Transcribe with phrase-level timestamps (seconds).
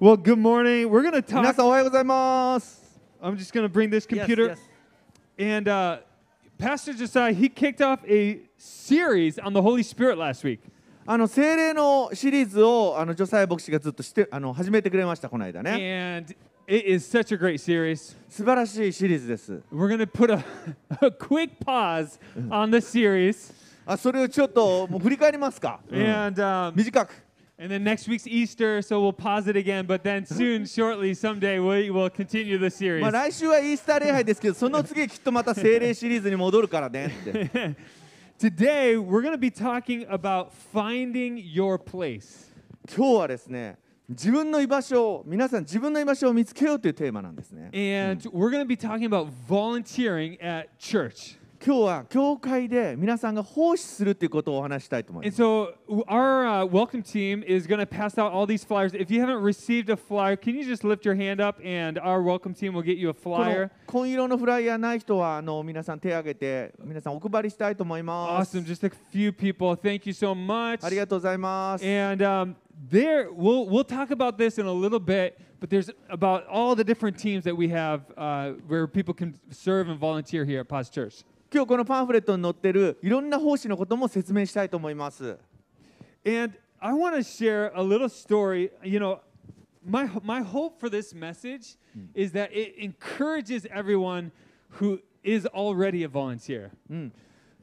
[0.00, 0.90] Well, good morning.
[0.90, 1.54] We're going to 皆 talk.
[1.54, 2.82] さんおはようございます。
[3.22, 4.56] I'm just going to bring this computer.
[5.38, 5.98] Yes, And uh,
[6.58, 10.60] Pastor Josiah, he kicked off a series on the Holy Spirit last week.
[11.06, 16.18] あの精霊のシリーズをあのジョサイ牧師がずっとしてあの始めてくれましたこの間ね。
[16.18, 16.34] And
[16.66, 18.16] it is such a great series.
[18.28, 19.62] 素晴らしいシリーズです。
[19.72, 20.44] We're going to put a,
[21.00, 22.18] a quick pause
[22.50, 23.54] on the series.
[23.86, 25.80] あそれをちょっともう振り返りますか。
[25.88, 27.14] うん And, um, 短く。
[27.60, 29.86] and then next week's Easter, so we'll pause it again.
[29.86, 33.00] But then soon, shortly, someday, we will continue the series.
[33.00, 37.76] まあ来週はイースター礼拝ですけど、その次きっとまた精霊シリーズに戻るからねって。
[38.38, 42.52] Today, we're going to be talking about finding your place.
[42.86, 43.78] 今日はですね、
[44.08, 47.70] 自分の居場所を皆さん自分の居場所を見つけようというテーマなんですね。
[47.72, 51.38] And we're going to be talking about volunteering at church.
[51.64, 55.42] 今日は教会で皆さんが奉仕するということをお話ししたいと思いま And す。
[55.42, 58.92] so, w- our uh, welcome team is going to pass out all these flyers.
[58.94, 62.22] If you haven't received a flyer, can you just lift your hand up and our
[62.22, 63.70] welcome team will get you a この flyer?
[63.86, 68.58] 紺色のフライヤーない人はあの皆さん手を挙げて皆さんお配りしたいと思います。
[68.58, 68.64] Awesome.
[68.64, 69.74] Just a few people.
[69.76, 70.84] Thank you so much.
[70.86, 71.84] ありがとうございます。
[71.84, 72.54] And um,
[72.90, 76.84] there, we'll, we'll talk about this in a little bit, but there's about all the
[76.84, 80.90] different teams that we have uh, where people can serve and volunteer here at Paz
[80.90, 81.24] Church.
[81.52, 85.38] 今日このパンフレットに載ってるいろんな奉仕のことも説明したいと思います。
[86.24, 88.70] And I want to share a little story.
[88.82, 89.20] You know,
[89.84, 91.76] my, my hope for this message
[92.14, 94.32] is that it encourages everyone
[94.80, 96.70] who is already a volunteer.
[96.90, 97.12] うん、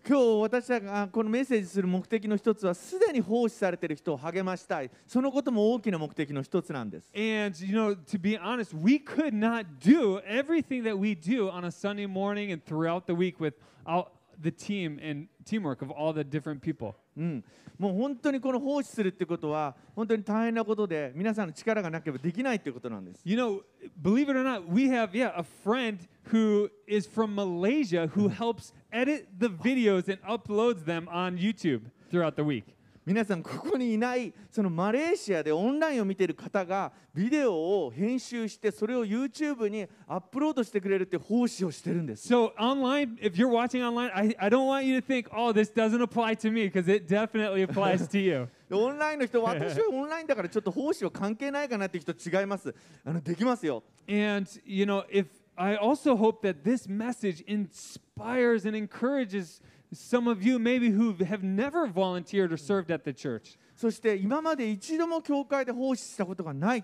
[0.07, 7.09] 今日私がこのメッセージする目的の一つはすでに奉仕されている人を励ましたいそのことも大きな目的の一つなんです。
[7.15, 11.63] And, you know, to be honest, we could not do everything that we do on
[11.63, 14.07] a Sunday morning and throughout the week without
[14.41, 16.95] the team and teamwork of all the different people.
[17.18, 17.44] うん、
[17.78, 23.20] もう本当にこの奉仕するってことは本当に大変なことで皆さんの力がなければできないっていうことなんです。
[23.24, 23.62] You know,
[24.00, 25.98] believe it or not, we have, yeah, a friend
[26.30, 32.36] who is from Malaysia who helps edit the videos and uploads them on YouTube throughout
[32.36, 32.77] the week.
[33.08, 37.54] 皆さんここにいないそのマレーシアでオンラインを見ている方がビデオ
[37.86, 42.30] を編集してそれを YouTube にアップロードしてくれるって奉仕をしてるんです。
[42.30, 46.02] So, online, if you're watching online, I, I don't want you to think, oh, this doesn't
[46.02, 48.46] apply to me because it definitely applies to you.
[48.68, 52.74] でオンラインの人私はオンラインだからちょっと奉仕は関係ないかなっていう人違います。
[53.06, 53.82] あのできますよ。
[54.06, 60.57] And, you know, if I also hope that this message inspires and encourages some of you
[60.59, 63.57] maybe who have never volunteered or served at the church.
[63.75, 66.83] そして今まで一度も教会で奉仕したことがない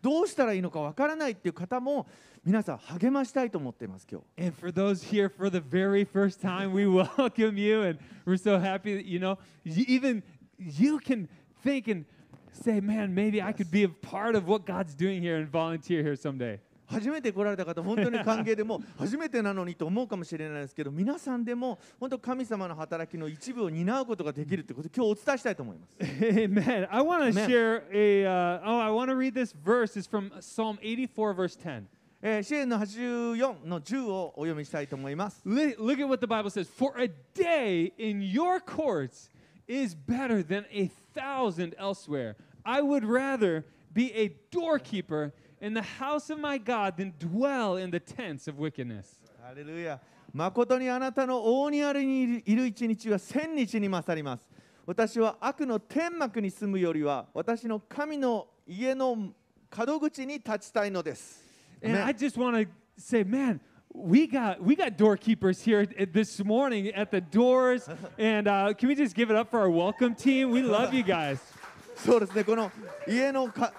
[0.00, 2.06] どうしたらいいのかわからないっていう方も
[2.44, 8.58] 皆さん励ましたいと思っています今日 And for those here for the very first time, we welcome you, and we're so
[8.60, 10.22] happy that you know y- even
[10.58, 11.28] you can
[11.64, 12.04] think and
[12.52, 16.02] say, "Man, maybe I could be a part of what God's doing here and volunteer
[16.02, 25.93] here someday." 初めて来られた方本当に歓迎でも初めてなのにと思うかもしれないですけど皆さんでも本当神様の働きの一部を担うことができるってことを今日お伝えしたいと思います
[26.23, 26.87] Amen.
[26.91, 28.25] I want to share a.
[28.25, 29.97] Uh, oh, I want to read this verse.
[29.97, 31.87] It's from Psalm 84, verse 10.
[32.21, 36.69] えー支援の84の10をお読みしたいと思います Look at what the Bible says.
[36.69, 39.29] For a day in your courts
[39.67, 42.35] is better than a thousand elsewhere.
[42.63, 47.90] I would rather be a doorkeeper in the house of my God than dwell in
[47.90, 49.18] the tents of wickedness.
[49.42, 49.98] ハレルヤ
[50.32, 54.44] 誠にあなたの大庭にいるいる一日は千日に勝ります
[54.84, 61.42] 私は悪の天幕に住むよりは私の神の家の門口に立ちたいのです
[61.82, 62.04] And Amen.
[62.06, 63.60] I just want to say, man,
[63.94, 67.88] we got we got doorkeepers here at- this morning at the doors,
[68.18, 70.50] and uh, can we just give it up for our welcome team?
[70.50, 71.38] We love you guys.
[71.96, 72.70] そうですねこの
[73.06, 73.72] 家のか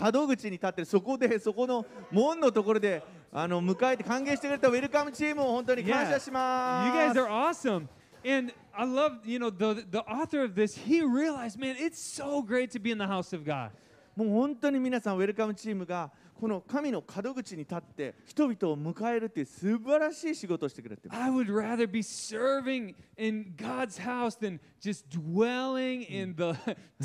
[0.00, 7.88] 門口に立ってるそこでそこの門のところであの迎えて歓迎してくれたウェルカムチームを本当に感謝しま You す guys are awesome.
[8.24, 12.42] And I love, you know, the the author of this, he realized, man, it's so
[12.42, 13.70] great to be in the house of God.
[14.16, 16.10] もう本当に皆さんウェルカムチームが
[16.40, 26.54] この神の門口に立って人々を迎えるっていう素晴らしい仕事をしてくれてます I would rather be serving in God's house than just dwelling in the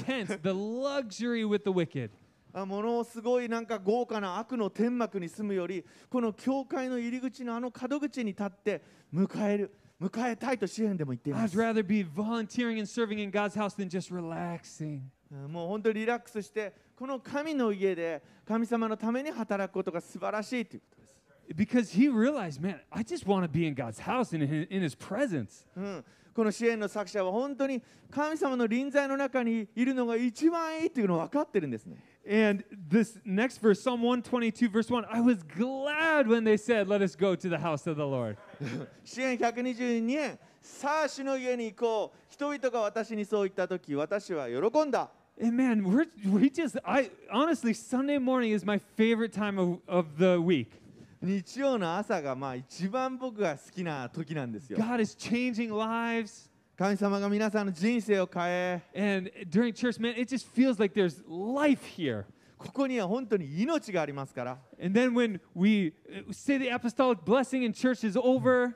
[0.03, 2.09] tents, the luxury with the wicked.
[2.53, 8.83] あものすごいなんか豪華な悪の天幕に住むよりこの教会の入り口のあの門口に立って
[9.13, 15.01] 迎える迎えたいと支援でも言っていま I'd す rather be volunteering and serving in God's house than just relaxing.
[15.31, 21.13] うんもう本当にリラックスしてこの神の家で神様のために働くことが素晴らしいということです
[21.55, 24.95] Because he realized, man, I just want to be in God's house and in his,
[24.95, 25.65] presence.
[25.75, 31.97] うん、この支援の作者は本当に神様の臨在の中にいるのが一番いいっていうのを分かってるんですね。
[32.28, 37.16] And this next verse, Psalm 122, verse 1, I was glad when they said, Let us
[37.16, 38.36] go to the house of the Lord.
[39.04, 45.10] 支援122円さあ主の家に行こう人々が私にそう言った時私は喜んだ
[45.40, 50.06] And man, we're, we just, I honestly, Sunday morning is my favorite time of, of
[50.18, 50.72] the week.
[51.22, 56.48] 日曜の朝がまあ一番僕が好きな時なんですよ God is changing lives.
[56.76, 62.24] 神様が皆さんの人生を変え And during church, man, it just feels like there's life here.
[62.56, 68.74] ここには本当に命がありますから And then when we uh, say the apostolic blessing and church is over,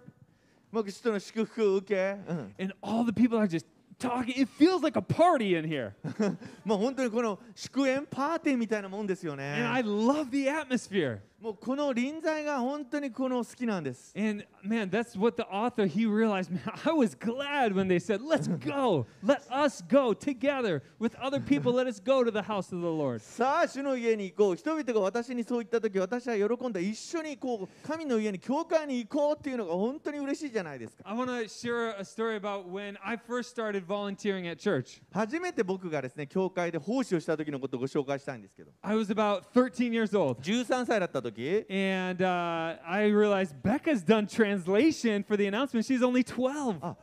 [0.73, 3.67] 僕人の祝福を受け、うん and all the people are just
[3.99, 5.93] talking, it feels like a party in here.
[6.65, 11.21] もう本当にこの祝宴パーティーみたいなもんですよ And I ね love the atmosphere.
[11.39, 16.51] もうこの臨在が本当にこの好きなんです And man, that's what the author he realized.
[16.51, 19.06] Man, I was glad when they said, "Let's go.
[19.24, 21.72] Let us go together with other people.
[21.72, 32.04] Let us go to the house of the Lord." さあ主の家に行こう人々が私にそう言った時私は喜んだ一緒に行こう神の家に教会に行こうっていうのが本当に嬉しいじゃないですか I want to share a
[32.04, 35.04] story about when I first started volunteering at church.
[35.13, 40.42] 初めて僕がですね教会で奉仕をした時のことをご紹介したいんですけど I was about 13 years old.
[40.42, 41.27] 13歳だった時
[41.71, 45.87] And uh, I realized Becca's done translation for the announcement.
[45.87, 46.79] She's only 12.
[46.83, 46.97] あ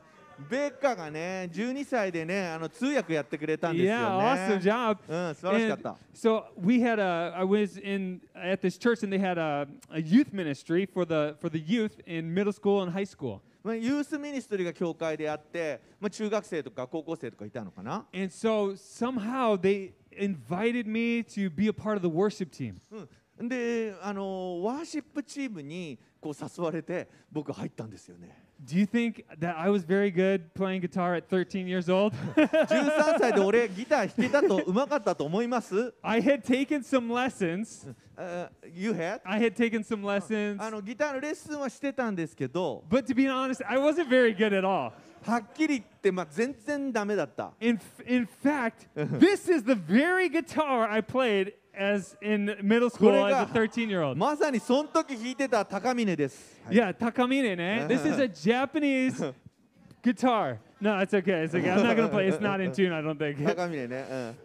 [0.49, 4.97] ベッカがね12歳でねあの通訳やってくれたんですよ Yeah, ね awesome job.
[5.07, 9.19] うん素晴らしかっ And た so we had a, I was in at this church and they
[9.19, 13.05] had a, a youth ministry for the for the youth in middle school and high
[13.05, 13.41] school.
[13.61, 22.75] まあ、ユースミニストリーが教会であって、まあ、中学生とか高校生とかいたのかな、 And so somehow they invited me to be a part of the worship team.
[22.89, 23.09] うん、
[23.41, 32.13] であのワーシップチームにこう誘われて僕入ったんですよね Do you think that I was very good playing guitar at 13 years old?
[32.35, 37.89] 13歳で俺ギター弾けたとうまかったと思います I had taken some lessons.
[38.17, 39.21] あ ?You had?
[39.23, 40.61] I had taken some lessons.
[40.61, 44.91] あのギターのレッスンはしてたんですけど But to be honest, I wasn't very good at all.
[45.25, 48.87] はっきり言って、まあ、全然ダメだった In, f- in fact,
[49.19, 54.03] this is the very guitar I played as in middle school as a 13 year
[54.03, 54.17] old.
[54.17, 57.87] まさにその時弾いてた高峰です、はい Yeah, takamine, eh?
[57.87, 59.33] This is a Japanese
[60.03, 60.59] guitar.
[60.81, 61.43] No, it's okay.
[61.43, 61.71] It's okay.
[61.71, 62.27] I'm not gonna play.
[62.27, 63.43] It's not in tune, I don't think.
[63.43, 64.37] 高峰ね、うん、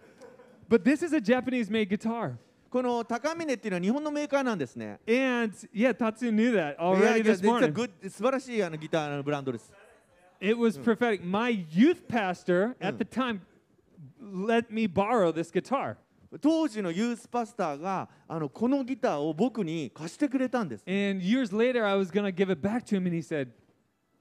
[0.69, 2.37] But this is a Japanese-made guitar.
[2.71, 7.73] この高峰っていうのは日本のメーカーなんですね And yeah, Tatsu knew that いや already いや this 実は morning.
[7.73, 9.73] グッ素晴らしいあのギターのブランドです
[10.41, 11.25] It was prophetic.
[11.25, 13.43] My youth pastor at the time
[14.21, 15.97] let me borrow this guitar.
[16.42, 23.50] 当時のユースパスターがあのこのギターを僕に貸してくれたんです、And years later, I was gonna give it back to him, and he said,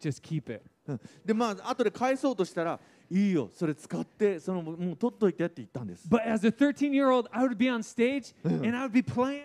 [0.01, 8.87] "Just keep it." うんでまあ後で返そうとしたらいいよそれ使ってそのもう取っといてって言ったんです But as a 13-year-old, I would be on stage and I
[8.87, 9.45] would be playing.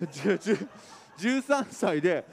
[0.00, 0.68] 10 10
[1.18, 2.24] 13歳で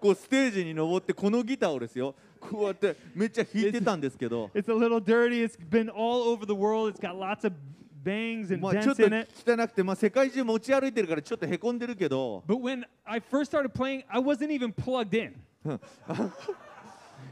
[0.00, 5.44] こうステージに登ってこのギターをですよこうやってめっちゃ弾いてたんですけど It's a little dirty.
[5.44, 6.90] It's been all over the world.
[6.90, 7.52] It's got lots of
[8.02, 9.62] bangs and まあちょっ dents と in it.
[9.62, 15.34] 汚くて、まあ、世界中持ち歩いてるからちょっとへこんでるけど But when I first started playing, I wasn't even plugged in.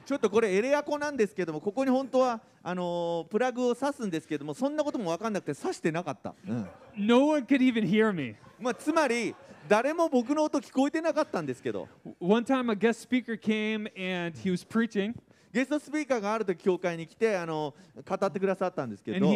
[0.04, 6.66] ちょっとこれエレアコなんですけどもここに本当はあのープラグを挿すんですけどもそんなことも分かんなくて挿してなかった、うん
[6.96, 8.34] No one could even hear me.
[8.58, 9.34] まあ、つまり
[9.68, 11.88] 誰も僕の音聞こえてなかったんですけど
[12.20, 15.14] One time, a guest speaker came and he was preaching,
[15.52, 17.74] ゲストスピーカーがあると教会に来てあの
[18.06, 19.26] 語ってくださったんですけど。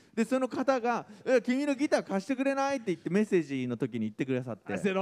[0.16, 1.04] で、その方が、
[1.44, 2.76] 君のギター貸してくれない？
[2.76, 4.72] って言って、メッセージの時に言ってくださって。
[4.72, 4.94] I said,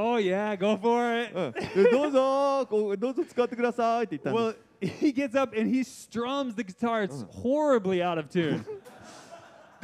[1.92, 4.58] どうぞこう、どうぞ使ってくださいって言ったんで
[8.74, 8.74] す。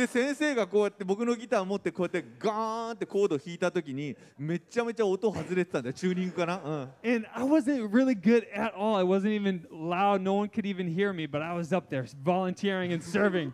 [0.00, 8.96] で先生がこうやって僕のギターを持ってこうやってガーンってコードを弾いた時にめちゃめちゃ音外れてたんだよチューニングかな、うん、And I wasn't really good at all.
[8.96, 10.22] I wasn't even loud.
[10.22, 13.52] No one could even hear me, but I was up there volunteering and serving.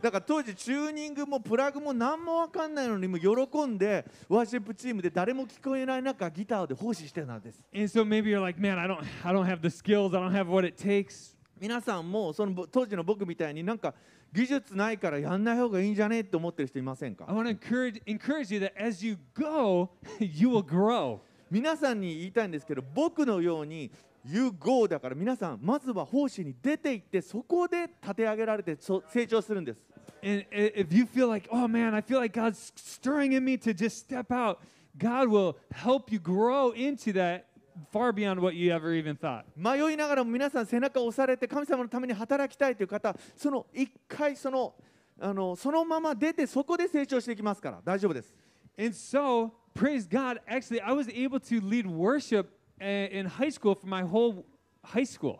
[0.00, 10.16] だから当時チューニングもプラグも何も分かんないのにも喜んでワーシップチームで誰も聞こえない中ギターで奉仕してたんです And so maybe you're like, man, I don't, I don't have the skills.
[10.16, 11.36] I don't have what it takes.
[11.60, 13.92] 皆さんもそのぼ当時の僕みたいになんか
[14.32, 21.18] 技術ないからやんない方がいいんじゃねって思ってる人いません I か want to encourage encourage you that as you go, you will grow.
[21.50, 23.90] 皆さんに言いたいんですけど僕のように
[24.24, 29.82] You go だから皆さんまずは奉仕に出て行ってそこで立て上げられてそ成長するんです
[30.22, 33.54] And i- if you feel like, oh man, I feel like God's stirring in me
[33.58, 34.58] to just step out,
[34.98, 37.44] God will help you grow into that
[37.92, 39.44] far beyond what you ever even thought.
[39.56, 44.74] 迷いながらも皆さん背中を押されて神様のために働きたいという方その一回その
[45.20, 47.80] あのそのまま出てそこで成長していきますから。
[47.84, 48.34] 大丈夫です。
[48.78, 52.46] And so, praise God, actually, I was able to lead worship
[52.80, 54.44] uh, in high school for my whole
[54.82, 55.38] high school.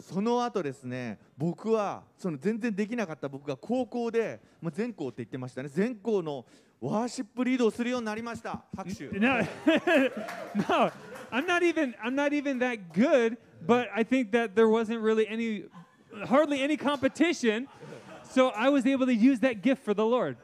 [0.00, 5.68] その後ですね僕はその全然できなかった僕が高校で、まあ、全校って言ってましたね。
[5.68, 6.46] 全校の
[6.80, 8.64] ワーシップリードをするようになりました。
[8.76, 9.08] 拍手。
[9.18, 9.44] No, no,
[11.31, 11.95] I'm not even.
[12.03, 13.37] I'm not even that good.
[13.65, 15.63] But I think that there wasn't really any,
[16.25, 17.67] hardly any competition.
[18.29, 20.37] So I was able to use that gift for the Lord.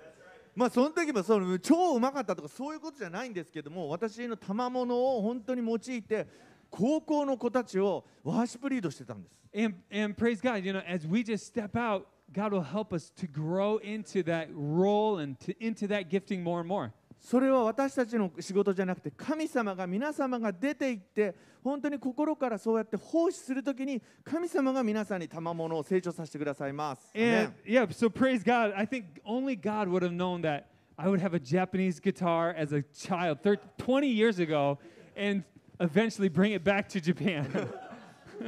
[0.56, 6.28] まあその時もその超うまかったとかそういうことじゃないんですけども私の賜物を本当に用いて
[6.70, 13.12] 高校の子たちをワーシップリードしてたんです And and praise God, you know, as we just step out, God will help us
[13.16, 16.92] to grow into that role and to, into that gifting more and more.
[17.25, 27.11] それは私たちの仕事じゃなくて神様が皆様が出て行って本当に心からそうやって奉仕するときに神様が皆さんに賜物を成長させてくださいます。
[27.15, 28.75] And ね yeah, so praise God.
[28.77, 30.65] I think only God would have known that
[30.99, 34.79] I would have a Japanese guitar as a child thir- 20 years ago
[35.17, 35.45] and
[35.81, 37.49] eventually bring it back to Japan.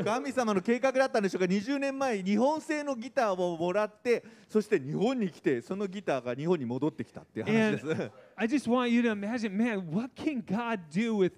[0.05, 8.11] 神様の計画だったんでしょうか20年前日本製のギターをもらってそして日本に来てそのギターが日本に戻ってきたっていう話です。
[8.37, 11.33] I just want you to imagine, man, what can God do with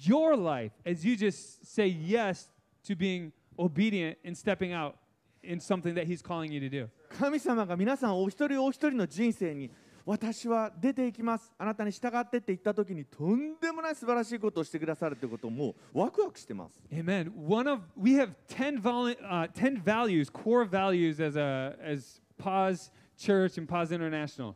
[0.00, 2.48] your life as you just say yes
[2.86, 4.94] to being obedient and stepping out
[5.42, 6.88] in something that He's calling you to do?
[7.18, 9.70] 神様が皆さんお一人お一人の人生に
[10.06, 16.78] 私は出ていきますあなたに従ってって言った時にとんでもない素晴らしいことをしてくださるということをもうワクワクしてます。
[16.92, 17.32] Amen.
[17.48, 22.90] One of we have 10, volu- uh, 10 values, core values as a as Pause
[23.16, 24.54] Church and Pause International.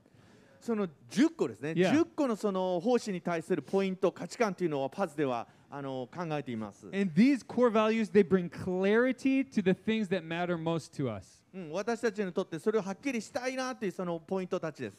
[0.60, 1.92] その10個ですね、Yeah.
[1.92, 11.42] 10個のその奉仕に対するポイント、価値観というのをパズではあの考えています、And these core values they bring clarity to the things that matter most to us.
[11.54, 11.72] うん。
[11.72, 14.98] 私たちにとってそれをはっきりしたいなというそのポイントたちです。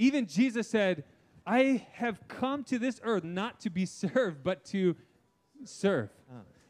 [0.00, 1.04] Even Jesus said,
[1.44, 4.96] I have come to this earth not to be served, but to
[5.64, 6.10] serve.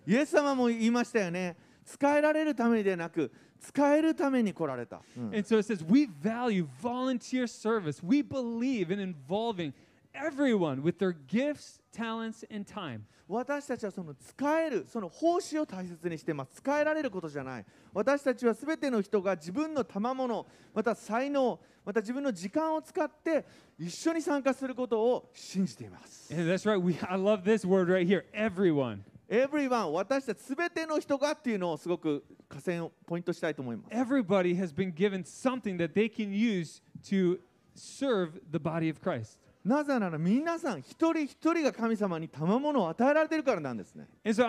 [0.06, 1.56] イエス様も言いましたよね。
[1.84, 5.00] 使えられるためにでなく、使えるために来られた。
[5.16, 8.02] うん And so it says, we value volunteer service.
[8.04, 9.72] We believe in involving
[10.13, 13.05] everyone with their gifts, talents, and time.
[13.27, 16.55] 私たちはその使える、その奉仕を大切にしてます。
[16.55, 17.65] 使えられることじゃない。
[17.93, 23.45] 私たちはすべての人が自分の賜物、また才能、また自分の時間を使って
[23.79, 26.33] 一緒に参加することを信じています。
[26.33, 26.77] And that's right.
[26.77, 28.99] We, I love this word right here everyone.
[29.29, 33.95] Everyone、私たちすべての人がっていうのをすごく下線をポイントしたいと思います。
[33.95, 37.39] Everybody has been given something that they can use to
[37.73, 39.39] serve the body of Christ.
[39.63, 44.07] なぜなら皆さん一人一人が神様に賜物を与えられているからなんですね。
[44.25, 44.47] So、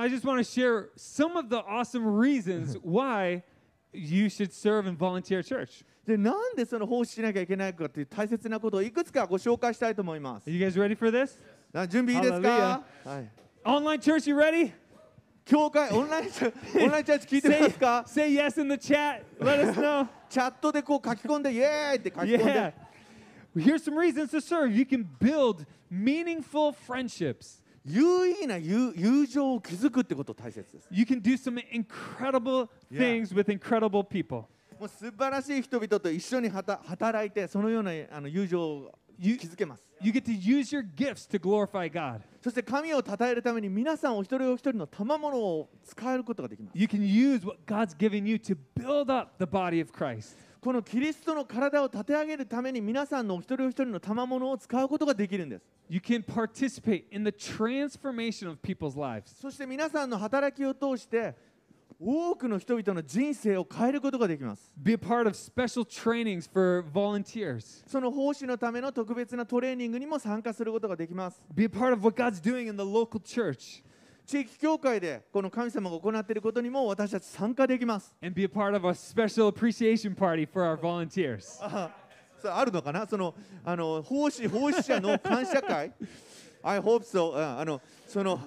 [6.07, 10.51] で、なんでその奉仕しなきゃいけないかという大切なことをいくつかご紹介したいと思います。
[10.51, 10.59] You
[11.89, 13.31] 準備いいですか、はい、
[13.65, 14.73] ?Online church,
[15.45, 18.05] 教会オンラインチ、オンラインチャーチ聞いてますか
[20.29, 22.92] チャットでこう書き込んで、イェーイって書き込ん。
[23.57, 24.73] Here's some reasons to serve.
[24.75, 27.61] You can build meaningful friendships.
[27.85, 30.89] 有意義な友友情を築くってこと大切です。
[30.91, 32.99] You can do some incredible Yeah.
[32.99, 34.45] things with incredible people.
[34.79, 39.85] もう素晴らしい人々と一緒に働いてそのようなあの友情を築けます。
[40.01, 42.21] You get to use your gifts to glorify God.
[42.41, 46.79] そして神を称えるために皆さんお一人お一人の賜物を使えることができます。
[46.79, 50.37] You can use what God's given you to build up the body of Christ.
[50.63, 55.67] このキリストの体を立て上げるために皆さんのお一人お一人の賜物を使うことができるんです。
[55.89, 59.35] You can participate in the transformation of people's lives.
[59.41, 61.35] そして皆さんの働きを通して
[62.01, 64.71] 多くの人々の人生を変えることができます。
[64.77, 67.83] Be a part of special trainings for volunteers.
[67.89, 71.43] その奉仕のための特別なトレーニングにも参加することができます。
[71.53, 73.83] Be a part of what God's doing in the local church.
[74.26, 78.14] 地域教会でこの神様が行っていることにも私たち参加できます。
[78.22, 81.58] And be a part of a special appreciation party for our volunteers.
[81.62, 81.90] あ
[82.42, 83.34] それあるのかなその
[83.64, 85.94] あの奉仕奉仕者の感謝会
[86.64, 88.40] I hope so、うん、あのその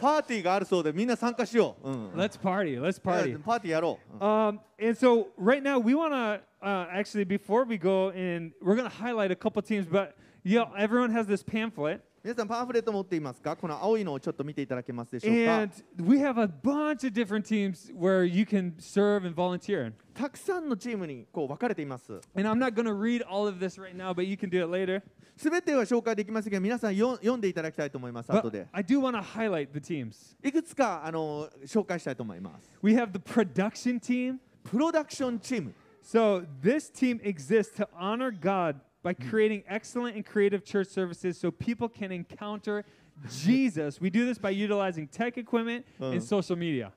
[0.00, 2.80] パーティーがあるそうでみんな参加しよう、うん Let's party.
[2.80, 3.36] Let's パ party.
[3.36, 8.52] ーティーやろう、うん Um, and so right now we want to uh, actually before we go and
[8.60, 15.72] we're going to highlight a couple teams, but yeah, everyone has this pamphlet, 皆さんパンフレット持っていますかこの青いのをちょっと見ていただけますでしょうか and
[16.02, 19.92] we have a bunch of different teams where you can serve and volunteer.
[20.14, 24.50] たくさんのチームにこう分かれています And I'm not going to read all of this right now, but you can
[24.50, 25.02] do it later.
[25.36, 30.36] すべては紹介できませんが皆さんよ読んでいただきたいと思います後 But で I do want to highlight the teams.
[30.42, 34.38] いくつかあの紹介したいと思います We have the production team.
[34.64, 41.37] プロダクションチーム So this team exists to honor God by creating excellent and creative church services
[41.37, 42.83] so people can encounter
[43.29, 44.01] Jesus.
[44.01, 46.11] We do this by utilizing tech equipment Uh.
[46.11, 46.91] and social media.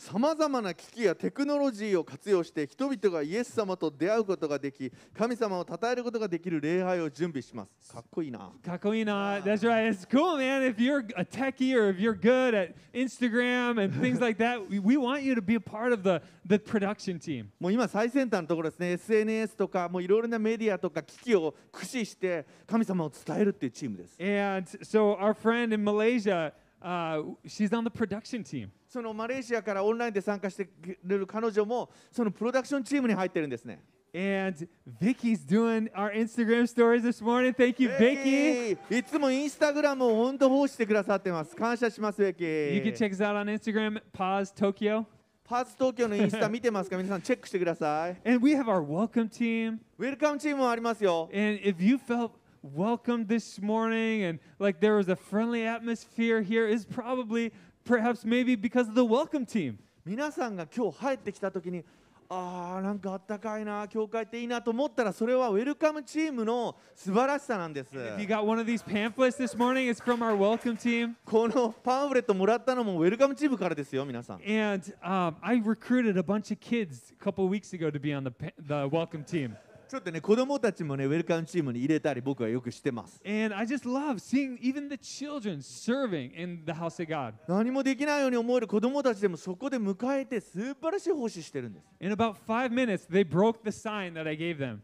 [0.00, 9.86] さまざまな機器やテクノロジーを活用して人々がイエス様と出会うことができ神様を称えることができる礼拝を準備しますかっこいいな Kakoina, that's right.
[9.86, 10.62] It's cool, man.
[10.62, 14.78] If you're a techie or if you're good at Instagram and things like that, we,
[14.78, 17.50] we want you to be a part of the, the production team.
[17.60, 28.70] もう今最先端のところですね SNS とかもういろいろなメディアとか機器を駆使して神様を伝えるっていうチームです And so our friend in Malaysia, uh, she's on the production team.
[28.88, 33.80] そのマレーシアからオンラインで参加してくれる彼女もそのプロダクションチームに入ってるんですね
[34.12, 34.66] And
[35.00, 37.54] Vicky's doing our Instagram stories this morning.
[37.54, 38.76] Thank you, Vicky.
[38.90, 45.06] えいいつもインスタグラムを本当奉仕してくださってます感謝しますベキ You can check us out on Instagram, Pause Tokyo.
[45.44, 49.78] パーツ東京のインスタ見てますか皆さんチェックしてください And we have our welcome team.
[49.98, 52.30] ウェルカムチームもありますよ And if you felt
[52.61, 57.51] welcome this morning and like there was a friendly atmosphere here, is probably
[57.85, 59.77] perhaps maybe because of the welcome team.
[60.05, 61.83] 皆さんが今日入ってきた時に
[62.29, 71.13] あーなんかあったかいな教会っていいなと思ったらそれはウェルカムチームの素晴らしさなんです If you got one of these pamphlets this morning, it's from our welcome team.
[71.25, 77.99] このパンフレットもらったのもウェルカムチームからですよ皆さん And um, I recruited a bunch of kids a couple of weeks ago to
[77.99, 79.55] be on the, pa- the welcome team.
[79.90, 87.34] ちょっとね子供たちもねウェルカムチームに入れたり僕はよくしてます And I just love seeing even the children serving in the house of God.
[87.48, 94.78] 何もできないように思える子供たちでもそこで迎えて素晴らしい奉仕してるんです In about five minutes, they broke the sign that I gave them.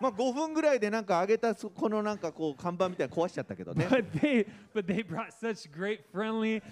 [0.00, 6.62] まあ5分ぐらいでなんか上げたそこのなんかこう看板みたいなの壊しちゃったけどね But they, but they brought such great friendly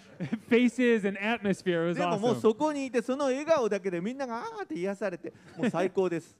[0.49, 1.91] faces and atmosphere.
[1.91, 2.41] It was でももう awesome.
[2.41, 6.37] そこにいてその笑顔だけでみんながあーって癒されてもう最高です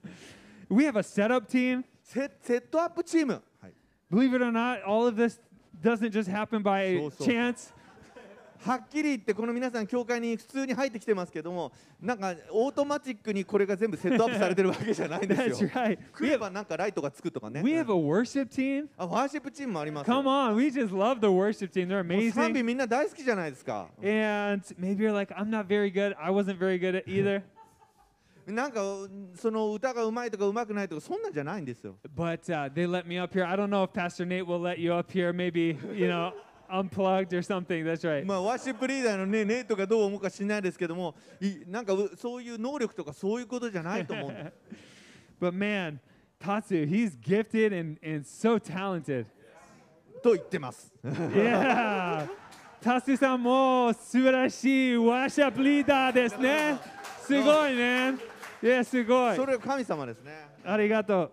[0.69, 1.83] We have a setup team.
[2.03, 3.73] セセットアップチーム、はい
[4.11, 5.39] Believe it or not, all of this
[5.81, 7.25] doesn't just happen by So, so.
[7.25, 7.73] chance.
[8.65, 15.97] はっきり言ってこの皆さん教会に普通に入ってきてますけどもなんかオートマチックにこれが全部セットアップされてるわけじゃないんです That's よ right.
[15.97, 18.87] 来 We れ have, ばなんかライトがつくとかね we have うん a worship team.
[18.97, 21.87] あ worship team もありますよ Come on, we just love the worship team.
[21.87, 22.63] They're もう賛美 amazing.
[22.65, 26.13] みんな大好きじゃないですか And maybe you're like, I'm not very good.
[26.19, 27.43] I wasn't very good at either.
[28.49, 28.81] なんか
[29.35, 33.45] その歌がうまいとかうまくないとかそんなんじゃないんですよ But uh, they let me up here.
[33.45, 35.31] I don't know if Pastor Nate will let you up here.
[35.33, 36.33] Maybe, you know,
[36.69, 37.83] unplugged or something.
[37.83, 38.25] That's right.
[38.25, 44.53] まあワーシップリーダーのねネイトがどう思うか知らないですけどもいなんかうそういう能力とかそういうことじゃないと思う
[45.39, 45.99] But man,
[46.39, 49.25] Tatsu, he's gifted and, and so talented.
[50.21, 52.27] と言ってます Yeah.
[52.81, 56.79] タスさんも素晴らしいワーシャップリーダーですね。
[57.21, 58.28] すごいね。
[58.61, 59.35] いや、すごい。
[59.35, 60.31] それ神様ですね。
[60.65, 61.31] ありがとう。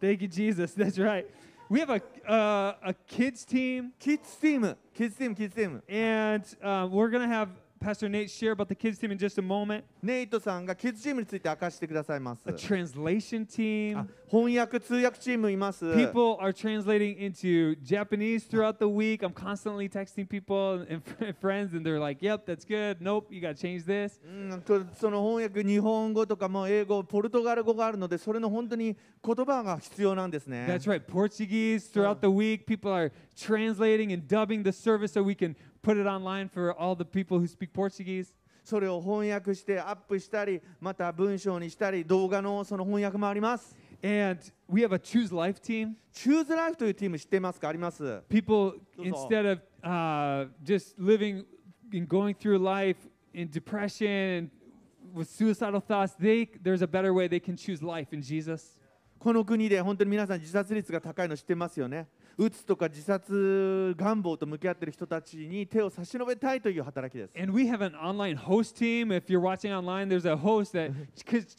[0.00, 0.74] Thank you, Jesus.
[0.76, 1.26] That's right.
[1.68, 3.92] We have a, uh, a kids team.
[3.98, 4.76] Kids team.
[4.94, 5.82] Kids team, kids team.
[5.88, 7.48] And um, we're going to have
[7.85, 9.83] Pastor Nate share about the kids team in just a moment.
[10.03, 13.41] ネイトさんがキッズチームについて明かしてくださいます A translation
[13.97, 14.07] あ team.
[14.29, 19.23] 翻訳通訳チームいます People are translating into Japanese throughout the week.
[19.23, 21.01] I'm constantly texting people and
[21.41, 23.01] friends, and they're like, "Yep, that's good.
[23.01, 31.01] Nope, you got to change this." うんとその翻訳日本語とかも英語ポルトガル語があるのでそれの本当に言葉が必要なんですね That's right.
[31.07, 32.65] Portuguese throughout the week.
[32.67, 35.55] People are translating and dubbing the service so we can
[35.86, 38.34] put it online for all the people who speak Portuguese.
[38.64, 45.92] それを翻訳してアップしたりまた文章にしたり動画のその翻訳もあります And we have a Choose Life team.
[46.12, 51.44] チューズライフというチーム知ってますかあります People, instead of uh, just living
[51.94, 52.96] and going through life
[53.32, 54.50] in depression and
[55.14, 58.76] with suicidal thoughts, they there's a better way they can choose life in Jesus.
[59.20, 69.08] この国で本当に皆さん自殺率が高いの知ってますよねうつとか自殺願望と向き合っている人たちに手を差し伸べたいという働きです And we have an online host team.
[69.08, 70.92] If you're watching online, there's a host that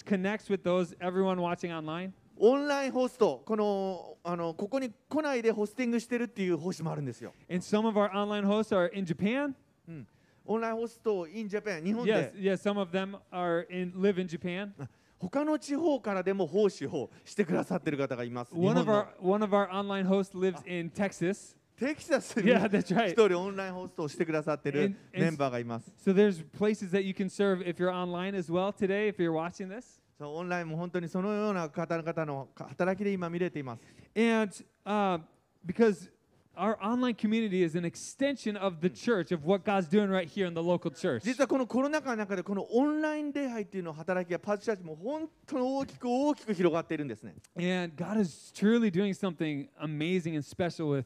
[0.05, 2.11] connects with those everyone watching online.
[2.39, 9.55] オンラインホストこのあのここに来ないでホスティングしてるっていう奉仕もあるんですよ、And some of our online hosts are in Japan.
[9.87, 10.07] うん、
[10.45, 14.71] オンラインホスト in Japan 日本 Yes, で yes, some of them are in live in Japan.
[15.19, 21.57] 他の地方からでも奉仕をしてくださってる方がいます日 One 本 of の our one of our online hosts lives in Texas.
[21.77, 25.91] テキサスに一.人オンラインホストをしてくださってるメンバーがいます。
[26.03, 29.67] So there's places that you can serve if you're online as well today if you're watching
[29.69, 30.01] this.
[30.17, 33.83] そうオンラインも本当にそのような方々の働きで今見れています。
[34.15, 34.51] And
[34.85, 35.21] uh,
[35.63, 36.09] because
[36.56, 40.46] our online community is an extension of the church of what God's doing right here
[40.46, 41.22] in the local church.
[41.24, 47.34] 実はこのコロナ禍の中でこのオンライン礼拝っていうの働きがパズチャーチも本当に大きく大きく広がっているんですね。
[47.56, 51.04] And God is truly doing something amazing and special with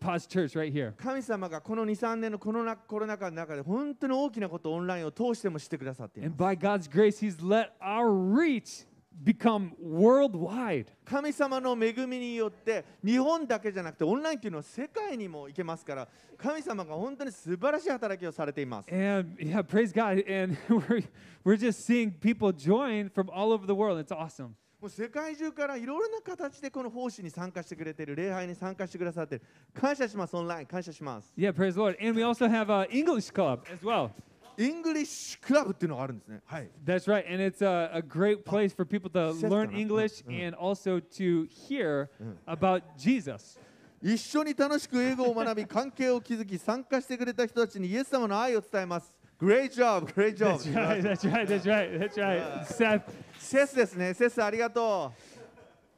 [0.00, 0.92] Paz Church right here.
[0.96, 6.42] 神様がこの2、3年のコロナコロナ禍の中で本当に大きなことをオンラインを通してもしてくださっていま And す。
[6.42, 8.86] by God's grace, He's let our reach
[9.23, 10.87] become worldwide.
[11.05, 18.89] 神様の恵みによって日本だけじゃなくてオンラインっていうのは世界にも行けますから神様が本当に素晴らしい働きをされています。
[18.91, 20.23] And yeah, praise God.
[20.27, 21.03] And we're,
[21.43, 23.99] we're just seeing people join from all over the world.
[23.99, 24.55] It's awesome.
[24.81, 31.97] もう世界中からいろいろな形でこの奉仕に参加してくれている礼拝に参加してくださっている感謝しますオンライン感謝します Yeah, praise the Lord.
[31.99, 34.11] And we also have an English club as well.
[34.57, 37.25] イングリッシュクラブっていうのがあるんですねはい That's right.
[37.31, 39.71] And it's a, a great place for people to learn。
[39.71, 43.59] English うん and also to hear うん about Jesus.
[44.01, 51.01] 一緒に楽しく英語を学び関係を築き参加してくれた人たちにイエス様の愛を伝えます Great job, great job That's right.
[51.01, 51.47] That's right.
[51.47, 51.99] That's right.
[51.99, 52.65] That's right.
[52.67, 53.01] Seth.
[53.39, 55.11] セスですねセスありがと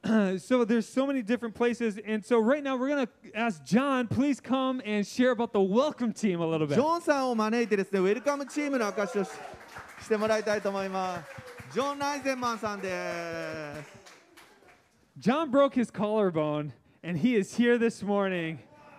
[0.39, 1.97] so there's so many different places.
[2.05, 5.61] And so right now we're going to ask John, please come and share about the
[5.61, 6.83] welcome team a little うジ bit.
[6.83, 9.29] ョンさんを招いてですねウェルカムチームの証しをし
[10.03, 12.89] してもらいたいと思いますジョン・ライゼンマンさんで
[13.85, 14.03] す
[15.21, 16.73] John broke his collarbone
[17.05, 18.59] and he is here this morning.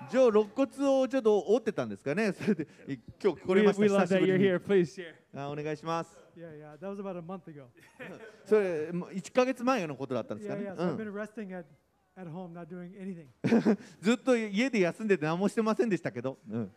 [0.09, 4.59] ジョー肋骨をちょっと折ってたんですかねそれでい今日来れ We, ました we 久 love し that ぶり you're に here.
[4.59, 4.95] Please
[5.33, 5.39] share.
[5.41, 7.65] あお願いします Yeah, yeah, that was about a month ago.
[8.45, 10.73] それもう1ヶ月前のことだったんです Yeah, かね yeah.
[10.73, 11.65] う So I've ん been resting at,
[12.17, 13.77] at home, not doing anything.
[14.01, 16.71] ずっと家で休んでて何もしてませんでしたけど、うん、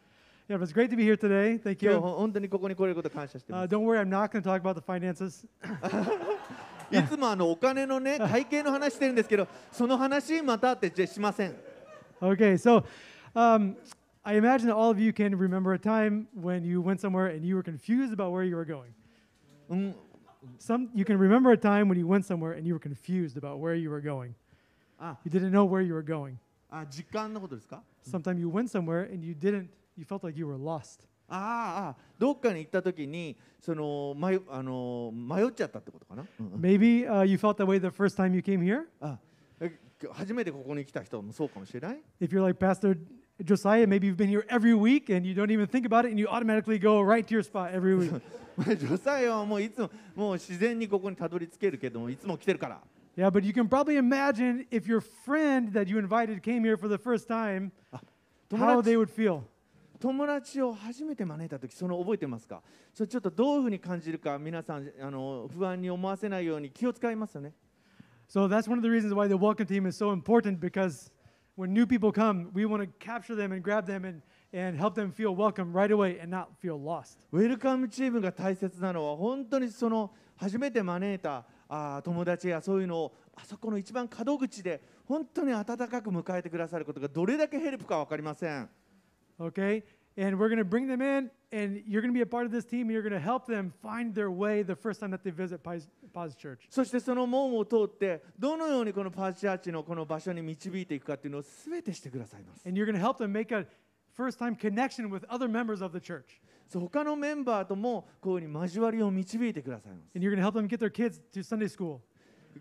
[0.48, 1.59] Yeah, but it's great to be here today.
[1.62, 2.00] Thank 今日 you.
[2.00, 5.46] ほ本当にここに来れること感謝してま Uh, す、 don't worry, I'm not going to talk about the finances.
[6.90, 11.54] いつもあのお金のね会計の話してるんですけどその話またってじゃしません
[12.20, 12.85] Okay, so
[13.35, 13.74] um,
[14.22, 17.44] I imagine that all of you can remember a time when you went somewhere and
[17.44, 18.92] you were confused about where you were going.
[19.70, 19.96] うん、
[20.59, 23.59] Some you can remember a time when you went somewhere and you were confused about
[23.59, 24.32] where you were going.
[24.98, 26.37] あ You didn't know where you were going.
[26.70, 29.68] あ時間のことですか Sometime you went somewhere and you didn't.
[29.96, 31.06] You felt like you were lost.
[31.28, 38.85] あああどっかに行った時にその迷あの迷っちゃったってことかな、うんうん Maybe uh, you felt that way the first time you came here.
[39.00, 39.18] あ
[39.61, 39.72] え
[40.12, 42.98] 初めてここに来た人もそうかもしれない If you're like Pastor
[43.44, 46.18] Josiah, maybe you've been here every week and you don't even think about it and
[46.18, 48.12] you automatically go right to your spot every week.
[48.59, 52.80] 女性はもういつももう自然にここにたどり着けるけどもいつも来てるから
[53.16, 56.88] yeah, but you can probably imagine if your friend that you invited came here for
[56.88, 57.70] the first time,
[58.48, 59.42] 友 how 達 they would feel.
[59.98, 67.52] 友達を初めて招いた時その覚えてますかそれちょっとどういうふうに感じるか皆さんあの不安に思わせないように気を使いますよね
[68.28, 71.11] So that's one of the reasons why the welcome team is so important because
[71.55, 74.21] when new people come, we want to capture them and grab them and,
[74.53, 77.27] and help them feel welcome right away and not feel lost.
[77.31, 88.69] ウェルカムチームが大切なのは本当にその初めて招いたあー友達やそういうのをあそこの一番角口で本当に温かく迎えてくださることがどれだけヘルプか分かりません
[89.39, 89.83] Okay?
[90.18, 92.50] And we're going to bring them in, and you're going to be a part of
[92.50, 95.22] this team, and you're going to help them find their way the first time that
[95.22, 96.66] they visit Paz, Paz Church.
[96.70, 103.66] そしてその門を通ってどのようにこのパーチャーチのこの場所に導いていくかっていうのを全てしてくださいます And you're going to help them make a
[104.16, 106.40] first time connection with other members of the church.
[106.66, 111.98] そう他のメンバーともこういうふうに交わりを導いてくださいます And you're going to help them get their kids to Sunday school.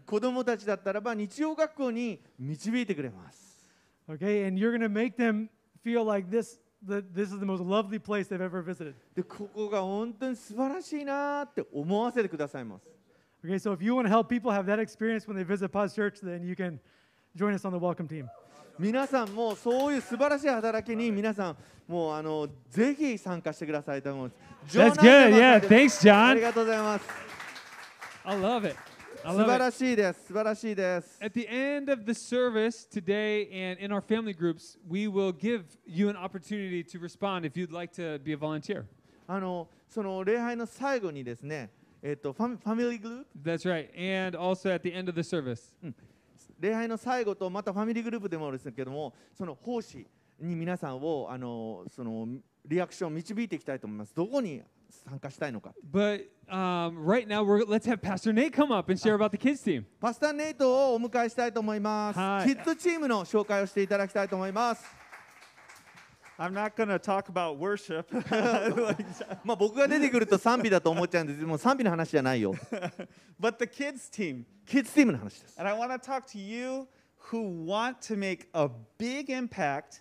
[0.06, 3.66] 子供たちだったらば日曜学校に導いてくれます
[4.10, 4.46] Okay?
[4.46, 5.50] And you're going to make them
[5.84, 8.94] feel like this, that this is the most lovely place they've ever visited.
[9.16, 12.84] でここが本当に素晴らしいなーって思わせてくださいます
[13.44, 15.94] Okay, so if you want to help people have that experience when they visit Paz
[15.94, 16.80] Church, then you can
[17.36, 18.28] join us on the welcome team.
[18.80, 24.36] 皆さんもそういう素晴らしい働きに皆さんもうあのぜひ参加してくださいと思うんで
[24.70, 25.30] す That's ジョナ good.
[25.30, 26.36] サン Yeah, さん thanks, あ John.
[26.36, 27.06] りがとうございます
[28.26, 28.76] I love it.
[29.24, 29.60] I 素 love 晴 it.
[29.60, 35.32] らしいです素晴らしいです At the end of the service today and in our family groups, we will
[35.32, 38.86] give you an opportunity to respond if you'd like to be a volunteer.
[39.28, 41.72] あのその礼拝の最後にですね
[42.04, 43.90] えっとファミファミリーグループ That's right.
[43.98, 45.72] And also at the end of the service.
[46.60, 50.06] 礼拝の最後とまたファミリーグループでもですけどもその奉仕
[50.40, 52.28] に皆さんをあのその
[52.67, 54.63] リアクションを導いていきたいと思いますどこに
[55.09, 59.39] 参加したいのか But um, right now, we're, let's have Pastor Nate come up and share about the
[59.39, 59.85] kids team.
[60.01, 64.85] パスターネイトをお迎えしたいと思いますはいキッズチームの紹介をしていただきたいと思います
[66.39, 68.07] I'm not going to talk about worship,
[69.45, 72.55] まあ僕が出てくると賛美だと思っちゃうんですもう賛美の話じゃないよ
[73.39, 74.45] but the kids team.
[74.67, 76.87] キッズチームの話です And I want to talk to you
[77.31, 80.01] who want to make a big impact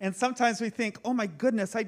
[0.00, 1.86] And sometimes we think, oh my goodness, I,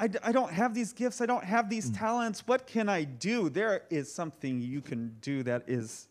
[0.00, 2.42] I, I don't have these gifts, I don't have these talents.
[2.46, 3.48] What can I do?
[3.48, 6.08] There is something you can do that is,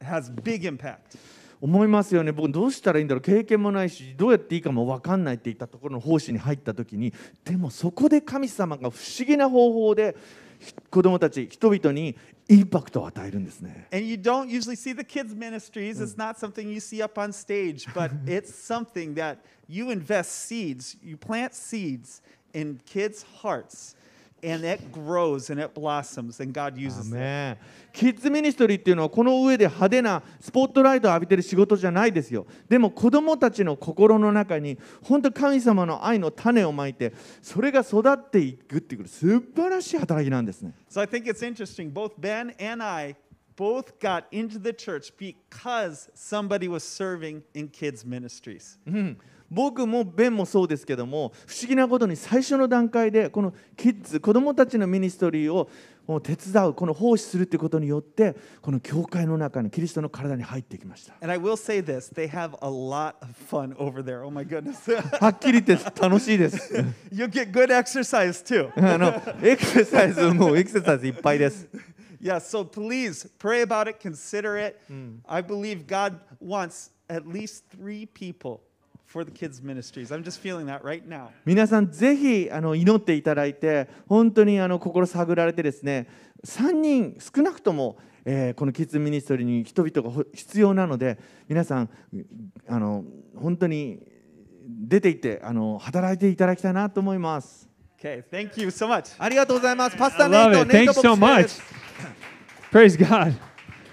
[0.00, 1.16] has big impact.
[1.58, 10.16] 思いますよね僕どうしたらいいんだろう経験もないしどうやっていいかも分かんないって言ったところの奉仕に入った時にでもそこで神様が不思議な方法で
[10.49, 10.49] ひ
[10.89, 12.15] 子供たち人々に
[12.47, 13.87] インパクトを与えるんですね。
[13.91, 16.01] And you don't usually see the kids' ministries.
[16.01, 19.37] It's not something you see up on stage, but it's something that
[19.69, 22.21] you invest seeds, you plant seeds
[22.53, 23.95] in kids' hearts,
[24.43, 27.57] and it grows and it blossoms, and God ア uses ン
[27.93, 41.91] キッズミニストリーっていうのはこの上で派手なスポットライトを浴びてる仕事じゃないですよでも子供たちの心の中に本当神様の愛の種をまいてそれが育っていくっていう素晴らしい働きなんですね So I think it's interesting.
[41.91, 43.15] Both Ben and I
[43.55, 48.79] both got into the church because somebody was serving in kids' ministries.
[48.87, 49.17] うん
[49.51, 55.69] 僕もベンもそうですけども不思議なことに最初の段階でこのキッズ子供たちのミニストリーを
[56.21, 61.13] 手伝うこの奉仕するってことによってこの教会の中にキリストの体に入ってきました。
[65.19, 66.73] はっきり言っ楽しいです。
[68.75, 71.67] あのエクササイズもエクササイズいっぱいです。
[72.21, 74.77] Yeah, so please pray about it, consider it.
[75.27, 78.61] I believe God wants at least three people
[79.11, 80.11] for the kids' ministries.
[80.11, 81.27] I'm just feeling that right now.
[81.45, 86.07] 皆さんぜひあの祈っていただいて本当にあの心探られてですね
[86.45, 91.17] 3人少なくとも、えーこのキッズミニストリーに人々がほ必要なので
[91.49, 91.89] 皆さん
[92.67, 93.03] あの
[93.35, 93.99] 本当に
[94.67, 97.67] 出て行ってあの働いていただきたいなと思います。
[97.99, 99.13] Okay, thank you so much.
[99.19, 99.97] ありがとうございます。
[99.97, 101.61] パスタネイト.ネイ Thanks ト so 牧師で much.
[101.61, 101.61] す
[102.71, 103.33] Praise God.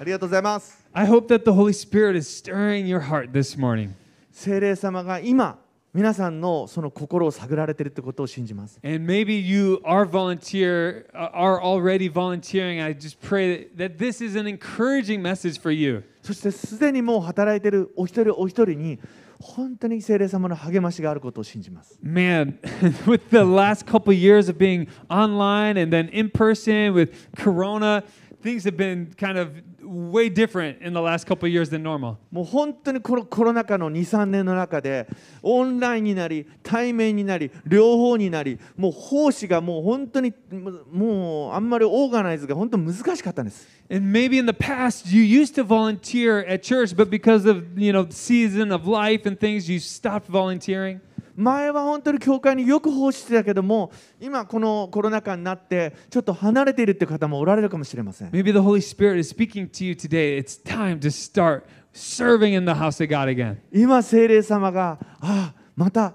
[0.01, 0.87] ありがとうございます。
[0.93, 3.91] I hope that the Holy Spirit is stirring your heart this morning.
[4.39, 5.59] 聖霊様が今
[5.93, 8.79] 皆さんのその心を探られているということを信じます。
[8.85, 12.81] And maybe you are volunteer, uh, are already volunteering.
[12.81, 16.05] I just pray that, this is an encouraging message for you.
[16.23, 19.01] そしてすでにもう働いているお一人お一人に
[19.41, 21.99] 本当に聖霊様の励ましがあることを信じます。
[22.01, 22.61] Man,
[23.07, 28.05] with the last couple years of being online and then in person with Corona,
[28.41, 29.51] things have been kind of
[29.89, 32.17] way different in the last couple years than normal.
[32.31, 35.09] もう本当にこのコロナ禍の2、3年の中で
[35.43, 43.67] オンラインになり対面になり両方になりもう奉仕がもう本当にもうもうあんまりオーガナイズが本当難しかったんです。
[43.91, 48.07] And maybe in the past you used to volunteer at church, but because of you know
[48.11, 51.01] season of life and things, you stopped volunteering.
[51.39, 58.31] 前は本当に教会によく奉仕してたけども今このコロナ禍になってちょっと離れているって方もおられるかもしれません。
[58.31, 60.37] Maybe the Holy Spirit is speaking to you today.
[60.37, 63.59] It's time to start serving in the house of God again.
[63.73, 66.15] 今聖霊様がああまた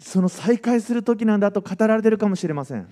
[0.00, 2.88] その再会する時なんだと語られているかもしれません。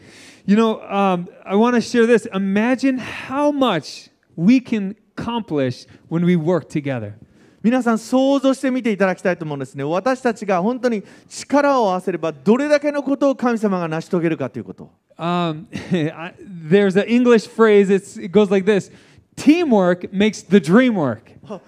[0.46, 2.30] You know, um, I want to share this.
[2.32, 7.14] Imagine how much we can accomplish when we work together.
[7.62, 15.66] 皆さん想像してみていただきたいと思うんですね私たちが本当に力を合わせればどれだけのことを神様が成し遂げるかということ Um,
[16.70, 17.90] there's an English phrase.
[17.90, 18.88] It goes like this:
[19.34, 21.34] Teamwork makes the dream work.
[21.50, 21.60] あ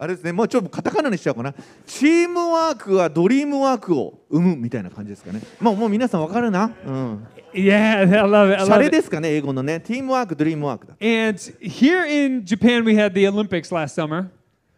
[0.00, 1.54] これですねもうちょっとカタカナにしちゃおうかな
[1.86, 8.62] チームワークはドリームワークを生むみたいな感じですかねまあもう皆さんわかるなうん、Yeah, I love it.
[8.62, 8.96] I love レ it.
[8.96, 14.30] ですかね英語のねティームワークドリームワークだ And here in Japan, we had the Olympics last summer.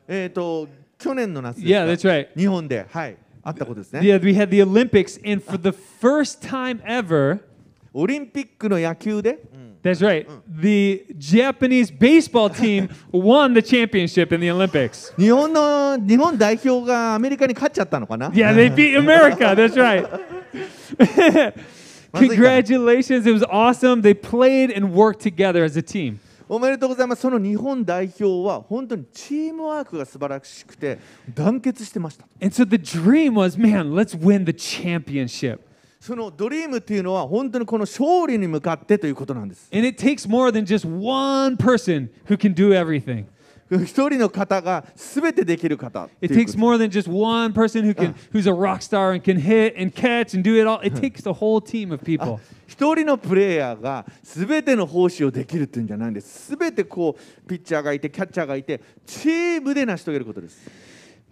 [0.08, 2.28] えっ、と去年の夏ですか Yeah, that's right.
[2.38, 5.70] 日本ではいあったことですね、 Yeah, we had the Olympics, and for the
[6.02, 7.40] first time ever,
[7.94, 9.40] オリンピックの野球で、
[9.84, 10.28] That's right.
[10.50, 15.14] The Japanese baseball team won the championship in the Olympics.
[15.18, 19.56] 日本の日本代表がアメリカに勝っちゃったのかな Yeah, they beat America.
[19.56, 20.06] That's right.
[22.14, 23.26] Congratulations.
[23.26, 24.02] It was awesome.
[24.02, 26.20] They played and worked together as a team.
[26.49, 30.99] おめでとうございますその日本代表は本当にチームワークが素晴らしくて
[31.35, 35.61] 団結してました And so the dream was, man, let's win the championship.
[36.01, 43.27] そのドリームっていうのは本当にこの勝利に向かってということなんです And it takes more than just one person who can do everything.
[43.79, 49.23] 一人の方が全てできる方 It takes more than just one person who can who's a rock star and
[49.23, 50.81] can hit and catch and do it all.
[50.83, 52.41] It takes the whole team of people.
[52.67, 60.59] 一人のプレイヤーが全ての奉仕をできるっていうんじゃないんです全てこうピッチャーがいてキャッチャーがいてチームで成し遂げることです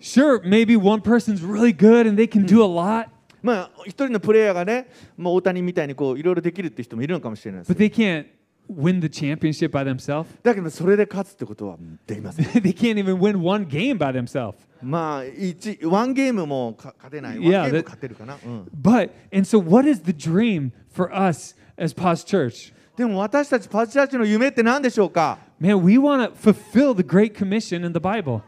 [0.01, 3.09] Sure, maybe one person's really good and they can do a lot,
[3.43, 8.27] まあ一人のプレイヤーがね、まあ、大谷みたいにこういろいろできるって人もいるのかもしれないです but they can't
[8.70, 10.26] win the championship by themselves.
[10.44, 14.56] だけどそれで勝つってことはできません they can't even win one game by themselves.
[14.82, 21.94] まあ一ワンゲームもか勝てないワン Yeah, ゲーム that- 勝てるかな、うん、 But and so what is the dream for us as
[21.94, 22.74] Paz Church?
[22.98, 28.42] でも私たちパチチャーチの夢って何でしょうか Man, we want to fulfill the great commission in the Bible.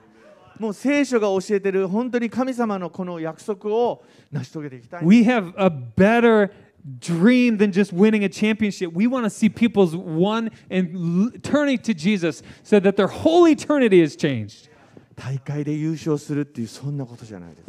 [0.60, 6.50] もう聖書が教えてる本当に神様のこの約束を成し遂げていきたい We have a better
[7.00, 8.94] dream than just winning a championship.
[8.94, 13.48] We want to see people's one and l- turning to Jesus so that their whole
[13.48, 14.70] eternity is changed.
[15.16, 17.64] 大会で優勝するっていうそんなことじゃないです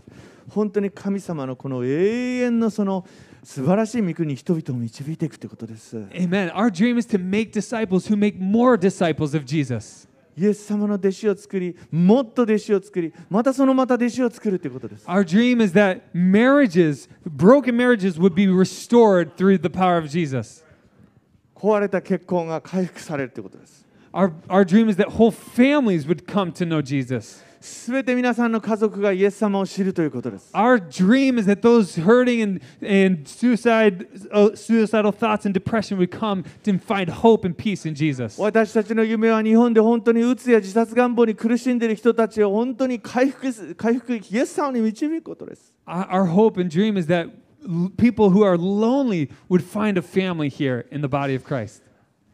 [0.50, 3.06] 本当に神様のこの永遠のその
[3.42, 6.52] 素晴らしい御国に人々を導いていくってことです Amen.
[6.54, 10.06] Our dream is to make disciples who make more disciples of Jesus.
[10.37, 20.07] イエス様の弟子を作りもっと弟子を作りまたそのまた弟子を作るってことです Our dream is that marriages, broken marriages, would be restored through the power of
[20.07, 20.63] Jesus.
[21.55, 27.43] 壊れた結婚が回復されるってことです Our, our dream is that whole families would come to know Jesus.
[27.62, 35.98] すべて皆さんの家族がイエス様を知るということです Our dream is that those hurting and, and suicide, uh, suicidal thoughts and depression
[35.98, 38.40] would come to find hope and peace in Jesus.
[38.40, 47.28] 私たちの夢は日本で本当にうつや自殺願望に苦しんでいる人たちを本当に回復す回復イエス様に導くことです Our, our hope and dream is that
[47.68, 51.82] l- people who are lonely would find a family here in the body of Christ.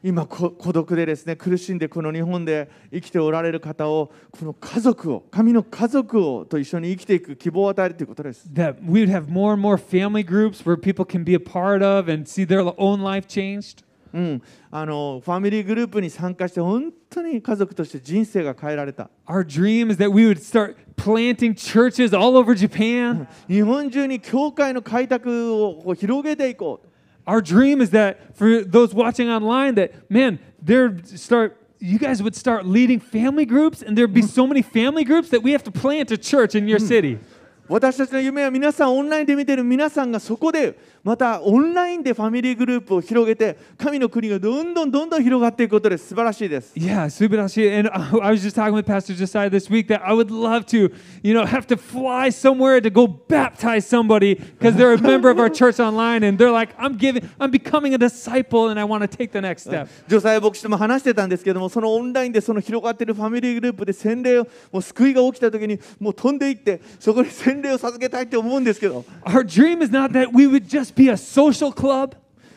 [0.01, 11.39] 今こ孤独でですね苦しんでこの日本で生きておられる方をこの家族を神の家族をと一緒に生きていく希望を与えるということです That we would have more and more family groups where people can be a
[11.39, 13.83] part of and see their own life changed.
[14.13, 23.27] うん、あのファミリーグループに参加して本当に家族として人生が変えられた Our dream is that we would start planting churches all over Japan.
[23.47, 26.88] 日本中に教会の開拓を広げていこう
[27.28, 32.34] Our dream is that for those watching online, that man, there start you guys would
[32.34, 35.70] start leading family groups, and there'd be so many family groups that we have to
[35.70, 37.18] plant a church in your city.
[37.66, 47.78] 私たちの夢は皆さんオンラインで見てる皆さんがそこで またオンラインでファミリーグループを広げて神の国がどんどんどんどん広がっていくことです素晴らしいです Yeah, Subarashi.
[47.78, 50.64] And I I was just talking with Pastor Josiah this week that I would love
[50.66, 50.90] to,
[51.22, 55.38] you know, have to fly somewhere to go baptize somebody because they're a member of
[55.38, 59.02] our church online and they're like, I'm giving, I'm becoming a disciple and I want
[59.02, 59.88] to take the next step.
[60.08, 72.15] ジョサイ牧師とも話してたんですけどもそのオンラインでその広がっているファミリーグループで洗礼をもう救いが起きた時にもう飛んでいってそこに洗礼を授けたいって思うんですけど Our dream is not that we would just be a social club.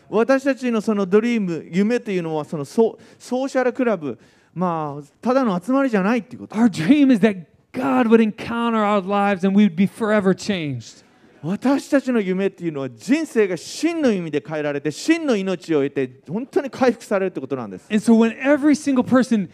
[0.09, 4.19] 私たちのそのドリーム夢というのはそのソソーシャルクラブ
[4.53, 11.03] まあただの集まりじゃないっていうこと Our dream is that God would encounter our lives and we would be forever changed.
[11.43, 19.49] 私たちの夢っていうのは人生が真の意味で変えられて真の命を得て本当に回復されるってことなんです And so when every single person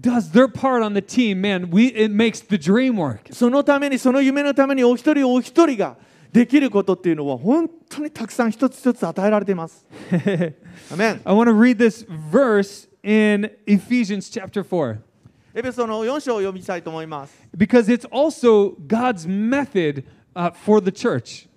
[0.00, 3.32] does their part on the team, man, we it makes the dream work.
[3.32, 5.96] そのためにその夢のためにお一人お一人が
[6.33, 9.85] できることっていうのは本当にたくさん一つ一つ与えられています。
[10.91, 14.97] アメン I want to read this verse in Ephesians chapter 4
[15.55, 17.33] エペソの4章を読みたいと思います。
[17.57, 20.03] because it's also God's method
[20.35, 21.49] uh, for the church.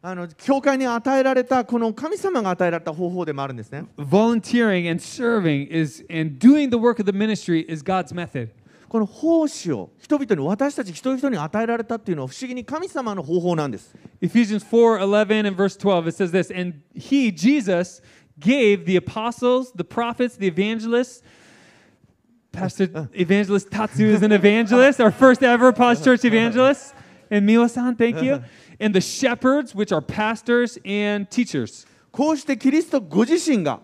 [0.00, 3.84] あの教会に与えられたこの神様が与えられた方法でもあるんですね。
[3.96, 8.50] Volunteering and serving is and doing the work of the ministry is God's method.
[8.93, 13.95] この奉仕を人々に私たち一人一人に与えられたっていうのは不思議に神様の方法なんです。
[14.21, 18.03] Ephesians 4:11 and verse 12 it says this and he Jesus
[18.39, 21.23] gave the apostles, the prophets, the evangelists
[22.51, 26.93] Pastor Evangelist Tatsu is an evangelist, our first ever Paz Church evangelist.
[27.31, 28.43] And Mio-san, thank you.
[28.79, 31.87] And the shepherds, which are pastors and teachers.
[32.11, 33.79] こうしてキリストご自身が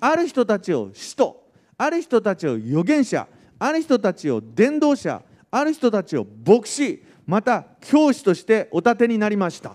[0.00, 1.44] ある人たちを使徒
[1.76, 3.28] ある人たちを預言者
[3.64, 9.74] ある人たちを伝道者ある人たちを牧師また教師としてお立てになりました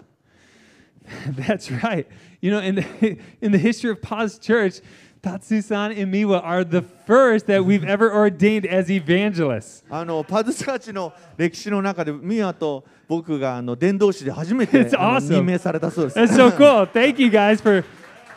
[1.36, 2.06] That's right.
[2.40, 4.80] You know, in the, in the history of Paz Church,
[5.24, 9.84] Tatsu-san and Miwa are the first that we've ever ordained as evangelists.
[9.90, 15.34] あのパズチャーチの歴史の中でミアと僕があの伝道師で初めて It's awesome.
[15.34, 16.20] 任命されたそうです。
[16.20, 16.86] That's so cool.
[16.92, 17.84] Thank you guys for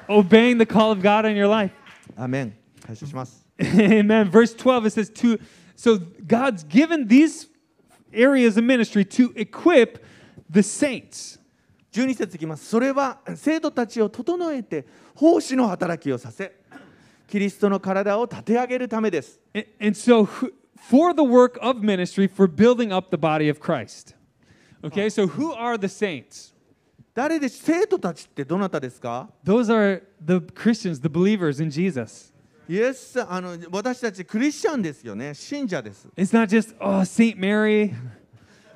[0.08, 1.74] obeying the call of God in your life.
[2.16, 2.54] アメン。
[2.86, 3.41] 感謝します。
[3.61, 4.29] Amen.
[4.29, 5.39] Verse 12, it says, to,
[5.75, 7.47] so God's given these
[8.13, 10.03] areas of ministry to equip
[10.49, 11.39] the saints.
[11.91, 12.65] 12節いきます。
[12.69, 14.85] それは生徒たちを整えて
[15.15, 16.53] 奉仕の働きをさせ、
[17.27, 19.39] キリストの体を立て上げるためです。
[19.55, 23.59] And, and so, who- for the work of ministry, for building up the body of
[23.59, 24.13] Christ.
[24.83, 26.53] Okay, so who are the saints?
[27.15, 32.30] 誰で生徒たちってどなたですか Those are the Christians, the believers in Jesus.
[32.69, 35.33] イエスさんあの私たちクリスチャンですよね。
[35.33, 36.07] 信者です。
[36.17, 37.93] It's not just, oh, Saint Mary,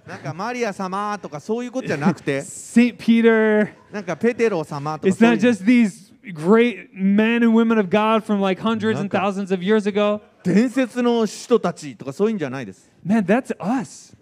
[0.07, 3.69] なんかマリア様とかそういうことじゃなくて、 Saint Peter.
[3.91, 8.61] なんかペテロ様とか It's そうい not う just these great men and women of God from like
[8.61, 9.17] hundreds and Naka.
[9.17, 10.21] thousands of years ago.
[10.43, 12.89] 伝説の人たちとかそういうんじゃないです。
[13.05, 14.15] Man, that's us.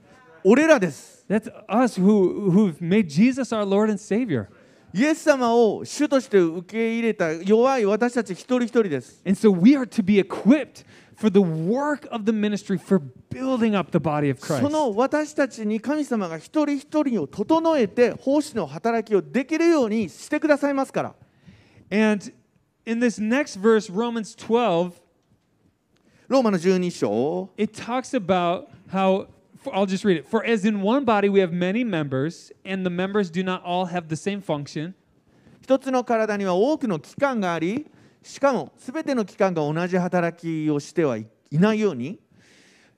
[0.43, 1.25] 俺らです。
[1.29, 4.47] That's us who, who've made Jesus our Lord and Savior.
[4.96, 9.20] イエス様を主として受け入れた弱い私たち一人一人です。
[9.26, 10.84] And so we are to be equipped
[11.16, 14.68] for the work of the ministry for building up the body of そ Christ.
[14.68, 21.14] の私たちに神様が一人一人を整えて奉仕の働きをできるようにしてくださいますから。
[21.90, 22.32] And
[22.86, 24.92] in this next verse, Romans 12,
[26.28, 29.26] ローマの12章 it talks about how,
[29.73, 30.25] I'll just read it.
[30.25, 33.87] For as in one body we have many members, and the members do not all
[33.87, 34.93] have the same function,
[35.61, 37.85] 一つの体には多くの器官があり
[38.23, 42.19] しかも全ての器官が同じ働きをしてはいいないように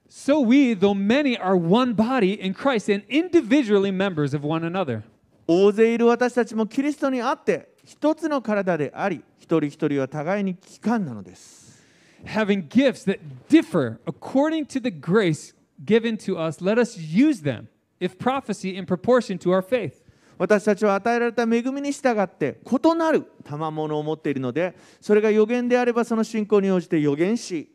[0.09, 5.03] so we, though many, are one body in Christ and individually members of one another.
[5.47, 11.83] 大勢いる私たちもキリストにあって一つの体であり一人一人は互いに器官なのです
[12.25, 17.67] Having gifts that differ according to the grace given to us, let us use them.
[17.99, 20.01] If prophecy, in proportion to our faith.
[20.41, 27.69] 私たちは与えられた恵みに従って異なる賜物を持っているのでそれが予言であればその信仰に応じて予言し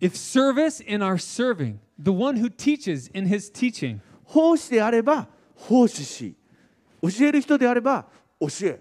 [0.00, 6.34] If service in our serving, the one who teaches in his teaching, 奉仕であれば奉仕し
[7.00, 8.06] 教える人であれば
[8.40, 8.80] 教え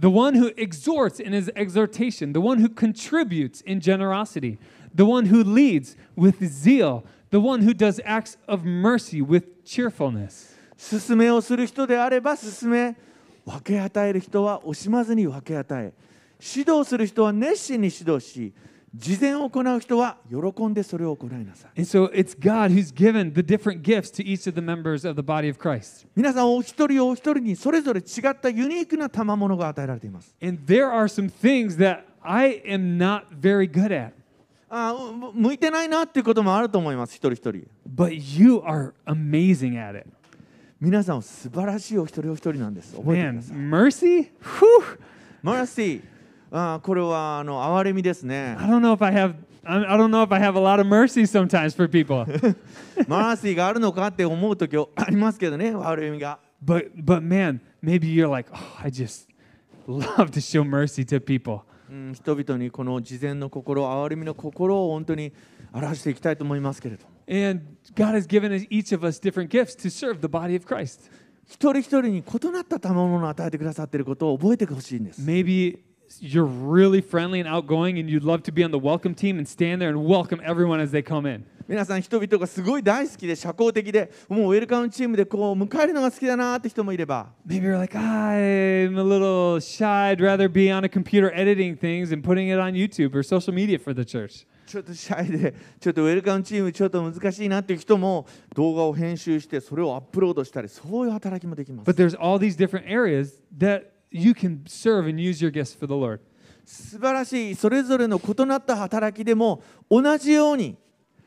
[0.00, 4.58] the one who exhorts in his exhortation, the one who contributes in generosity,
[4.94, 10.53] the one who leads with zeal, The one who does acts of mercy with cheerfulness.
[10.77, 12.95] 勧めをする人であれば勧め、
[13.43, 15.93] 分け与える人は惜しまずに分け与え、
[16.39, 18.53] 指導する人は熱心に指導し、
[18.93, 21.81] 事前を行う人は喜んでそれを行いなさい。
[21.81, 22.11] So、
[26.15, 30.35] 皆さん、お一人お一人にそれぞれ違ったユニークな賜物が与えられています。
[30.39, 34.22] And there are some things that I am not very good at.
[34.75, 34.95] あ
[35.35, 40.07] 向いてないなっていうこともあると思います一人一人 but you are amazing at it.
[40.81, 44.31] 皆さんは素晴らしいお一人お一人なんです覚えてく Man, ださい mercy?
[44.41, 44.99] Whew.
[45.43, 46.01] マラシー
[46.51, 50.87] あーこれはあの憐れみですね I don't know if I have I don't know if I have a lot of
[50.87, 52.25] mercy sometimes for people.
[53.07, 59.27] マラシーがあるのかって思う時ありますけどね憐れみが but but man, maybe you're like, "Oh, I just
[59.87, 61.61] love to show mercy to people."
[61.93, 65.31] うん人々にこの事前の心憐れみの心を本当に
[65.71, 67.61] 表していきたいと思いますけれども And
[67.93, 71.11] God has given each of us different gifts to serve the body of Christ.
[71.45, 75.77] 一人一人に異なった賜物を与えてくださっていることを覚えてほしいんです Maybe
[76.20, 79.46] you're really friendly and outgoing and you'd love to be on the welcome team and
[79.46, 81.44] stand there and welcome everyone as they come in.
[81.68, 90.14] 皆さん人々がすごい大好きで社交的でもうウェルカムチームでこう迎えるのが好きだなって人もいれば Maybe you're like, I'm a little shy.
[90.14, 93.52] I'd rather be on a computer editing things and putting it on YouTube or social
[93.52, 94.46] media for the church.
[94.66, 105.73] ちょっとシャイでちょっとウェルカムチームちょっと難しいなっていう人も動画を編集してそれをアップロードしたりそういう働きもできます But there's all these different areas that you can serve and use your gifts
[105.73, 106.19] for the Lord.
[106.65, 110.77] 素晴らしいそれぞれの異なった働きでも同じように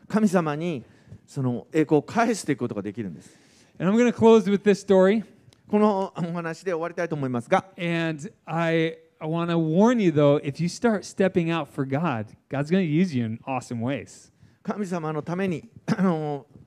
[0.09, 0.83] 神様に
[1.27, 3.37] その栄光を返していくことができるんです
[3.79, 5.25] And I'm going to close with this story.
[5.69, 11.85] このお話で終わりたいと思いますが And I, I want to warn you, though, if you start stepping out for
[11.87, 14.33] God, God's going to use you in awesome ways.
[14.63, 15.69] 神様のために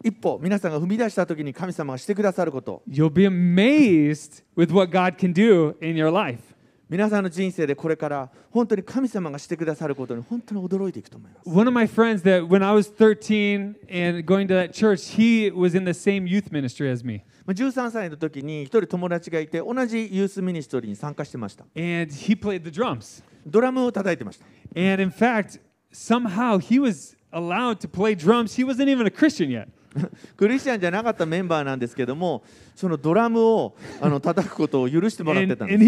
[0.03, 6.55] 一歩皆さんが踏み出した時に神様がしてくださること You'll be amazed with what God can do in your life.
[6.91, 11.49] 皆さんの人生でこれから本当に神様がしてくださることに本当に驚いていくと思います。
[11.49, 15.51] One of my friends that when I was 13 and going to that church, he
[15.51, 17.23] was in the same youth ministry as me.
[17.47, 21.65] まあ13歳の時に一人友達がいて同じユースミニストリーに参加してました。
[21.75, 23.25] And he played the drums.
[23.47, 24.45] ドラムを叩いてました。
[24.77, 25.59] And in fact,
[25.91, 28.55] somehow he was allowed to play drums.
[28.55, 29.69] He wasn't even a Christian yet.
[30.38, 32.44] クリスチャンじゃなかったメンバーなんですけども、
[32.76, 35.86] そのドラムをあの叩くことを許してもらってたんです、ね。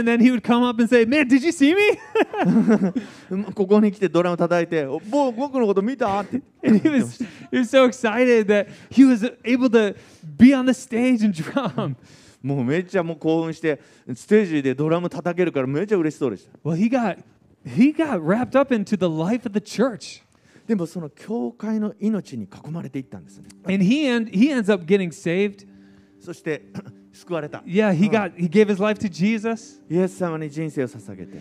[0.00, 0.22] and, and
[0.76, 1.06] and say,
[3.54, 6.20] ここに来てドラム叩いて、僕のこと見た？
[6.20, 6.42] って。
[12.42, 13.80] もうめっちゃもう興奮して、
[14.14, 16.58] ステージでドラム叩けるからめっちゃ嬉しそうでした。
[16.68, 17.18] Well, he got,
[17.64, 20.22] he got wrapped up into the life of the church.
[20.67, 23.49] でもその教会の命に囲まれていったんですね。
[23.63, 25.67] And he end, he ends up getting saved.
[26.19, 26.63] そして
[27.13, 27.59] 救われた。
[27.65, 29.81] Yeah, he got he gave his life to Jesus.
[29.89, 31.37] イエス様に人生を捧げて、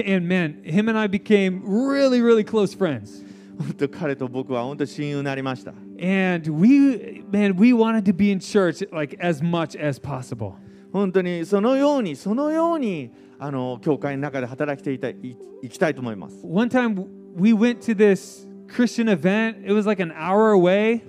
[0.00, 3.26] And man, him and I became really, really close friends.
[3.58, 5.72] 本当彼と僕は本当親友になりました。
[6.00, 10.52] And we man, we wanted to be in church like as much as possible.
[10.92, 15.16] 本当にそのようにそのようにあの教会の中で働きていたい
[15.62, 16.46] いきたいと思います。
[16.46, 17.04] One time
[17.36, 19.64] we went to this Christian event.
[19.64, 21.02] It was like an hour away.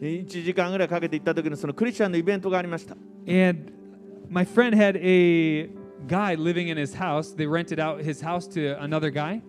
[0.00, 2.96] 1時間ぐらいかけて行った時のそのクリスチャンのイベントがありました。
[3.26, 3.72] And
[4.28, 5.70] my friend had a
[6.06, 7.34] guy living in his house.
[7.34, 9.42] They rented out his house to another guy.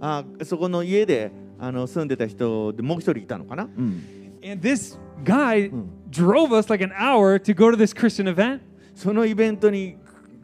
[0.00, 5.70] あそこの家であの住んでた人でもう一人いたのかな、 And this guy
[6.10, 8.60] drove us like an hour to go to this Christian event.
[8.96, 9.96] そのイベントに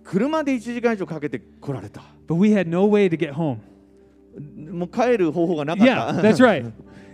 [0.04, 2.02] 車で1時間以上かけて来られた。
[2.28, 3.58] But we had no way to get home.
[4.70, 5.92] もう帰る方法がなかった。
[5.92, 6.70] Yeah, that's right.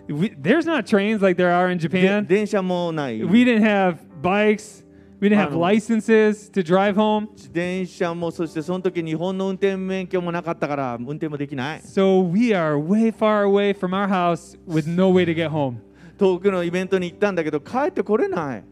[0.09, 2.26] We, there's not trains like there are in で Japan.
[2.26, 3.22] 電車もない。
[3.22, 4.84] We didn't have bikes.
[5.20, 5.61] We didn't have Ano.
[5.61, 7.28] licenses to drive home.
[7.53, 11.80] 電車もそしてその時日本の運転免許もなかったから運転もできない。
[11.80, 15.76] So we are way far away from our house with no way to get home.
[16.18, 18.64] 遠くのイベントに行ったんだけど帰ってこれない。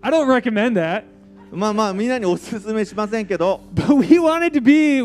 [0.00, 1.02] I don't recommend that.
[1.53, 4.97] まあまあみんなにおすすめしませんけど But we wanted to be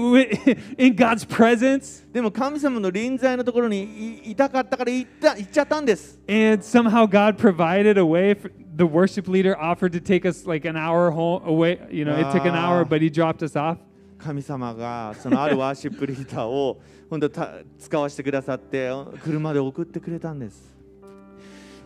[0.79, 2.05] in God's presence.
[2.13, 6.19] でも神様の臨在のところにいいたかったから行った行っちゃったんです。
[6.29, 10.77] And somehow God provided a way for the worship leader offered to take us like an
[10.77, 11.79] hour home away.
[11.91, 12.85] You know, it took an hour, Ah.
[12.85, 13.79] but he dropped us off.
[14.19, 16.81] 神様がそのあるワーシップリーダーを
[17.11, 18.91] 本当た使わせてくださって
[19.23, 20.77] 車で送ってくれたんです。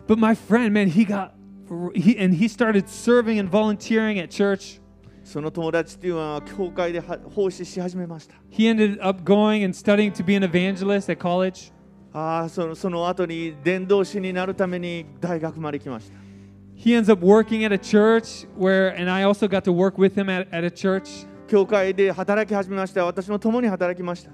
[0.07, 1.29] But my friend, man, he got
[1.94, 4.80] he and he started serving and volunteering at church.
[5.24, 8.34] その友達っていうのは教会では奉仕し始めました。
[8.50, 11.72] He ended up going and studying to be an evangelist at college.
[12.14, 16.18] ああそのその後に伝道師になるために大学まで来ました。
[16.74, 20.14] He ends up working at a church where, and I also got to work with
[20.14, 21.26] him at, at a church.
[21.48, 23.04] 教会で働き始めました。
[23.04, 24.30] 私も共に働きました。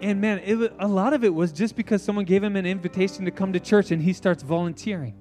[0.00, 2.66] And man, it, wa- a lot of it was just because someone gave him an
[2.66, 5.14] invitation to come to church and he starts volunteering.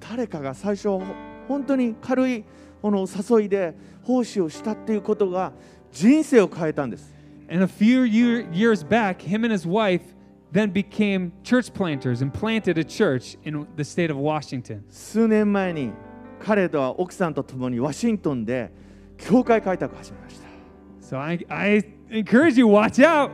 [0.00, 0.88] 誰かが最初
[1.46, 2.44] 本当に軽い
[2.82, 5.52] この誘いで奉仕をしたっていうことが
[5.92, 7.14] 人生を変えたんです。
[7.50, 10.02] And a few year, years back, him and his wife
[10.52, 14.82] then became church planters and planted a church in the state of Washington.
[14.90, 15.92] 数年前に
[16.40, 18.70] 彼とは奥さんと共にワシントンで
[19.16, 20.48] 教会開拓を始めました。
[21.00, 23.30] So I, I encourage you, watch out.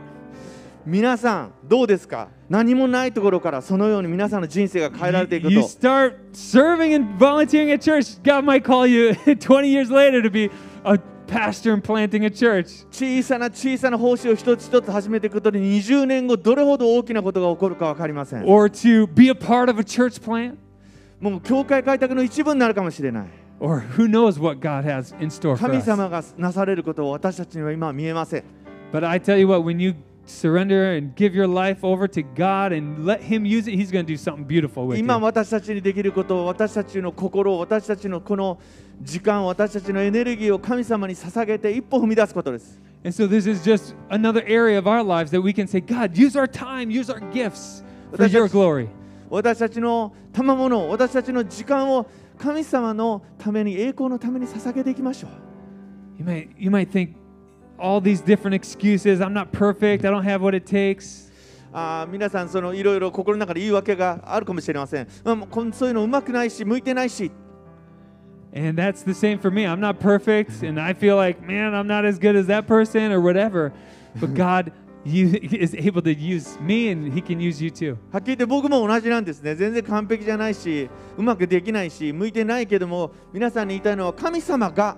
[0.85, 8.21] 皆さんどうですか何もないところからそのように皆さんの人生が変えられてい You, く you と start serving and volunteering at church.
[8.23, 10.51] God might call you 20 years later to be
[10.83, 12.85] a pastor and planting a church.
[12.91, 20.55] 小さな小さな奉仕を一つ一つ始めていくことで20年後どれほど大きなことが起こるか分かりません Or to be a part of a church plant.
[21.19, 23.27] もう教会開拓の一部になるかもしれない
[23.59, 25.85] Or who knows what God has in store for 神 us.
[25.87, 28.43] 様がなされることを私たちには今は見えません
[28.93, 29.95] But I tell you what, when you
[30.26, 34.06] surrender and give your life over to God and let Him use it, He's going
[34.06, 35.24] to do something beautiful with 今 you.
[35.24, 38.58] 私たちにできることを私たちの心を私たちのこの
[39.02, 46.18] 時間私たちのエネルギーを神様に捧げて一歩踏み出すことです And so this is just another area of our lives that we can say, God,
[46.18, 48.88] use our time, use our gifts for That's- your glory.
[49.30, 52.06] 私たちの賜物私たちの時間を
[52.36, 55.30] 神様のために栄光のために捧げていきましょう
[56.18, 57.14] You might, you might think
[57.78, 59.20] all these different excuses.
[59.20, 60.04] I'm not perfect.
[60.04, 61.30] I don't have what it takes.
[61.72, 67.30] あー皆さんそのいろいろ心の中で言い訳があるかもしれません、うん、もうこんそういうのうまくないし向いてないし
[68.52, 69.64] And that's the same for me.
[69.64, 73.12] I'm not perfect, and I feel like, man, I'm not as good as that person
[73.12, 73.72] or whatever.
[74.20, 74.72] But God
[75.04, 77.96] you, is able to use me, and He can use you too.
[78.10, 84.96] はっきり言って僕も同じなんですね全然完璧じゃないしうまくできないし向いてないけども皆さんに言いたいのは神様が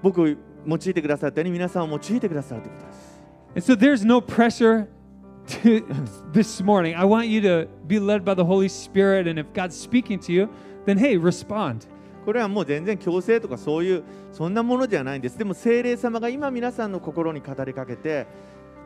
[0.00, 3.12] 僕 用いてくださったように皆さんを用いてくださるということです
[3.54, 4.88] And so there's no pressure
[5.46, 5.84] to
[6.32, 6.94] this morning.
[6.96, 9.28] I want you to be led by the Holy Spirit.
[9.28, 10.48] And if God's speaking to you,
[10.86, 11.86] then hey, respond.
[12.24, 18.28] これはもう全然強制とかそういうそんなものじゃないんですでも聖霊様が今皆さんの心に語りかけて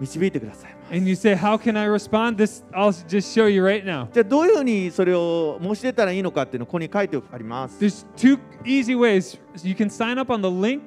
[0.01, 2.37] 導いてくださいます And you say, How can I respond?
[2.39, 4.11] This I'll just show you right now.
[4.11, 9.39] じゃあどういうふうにそれを申し出たらいいのかっていうのをここに書いてあります There's two easy ways.
[9.62, 10.81] You can sign up on the link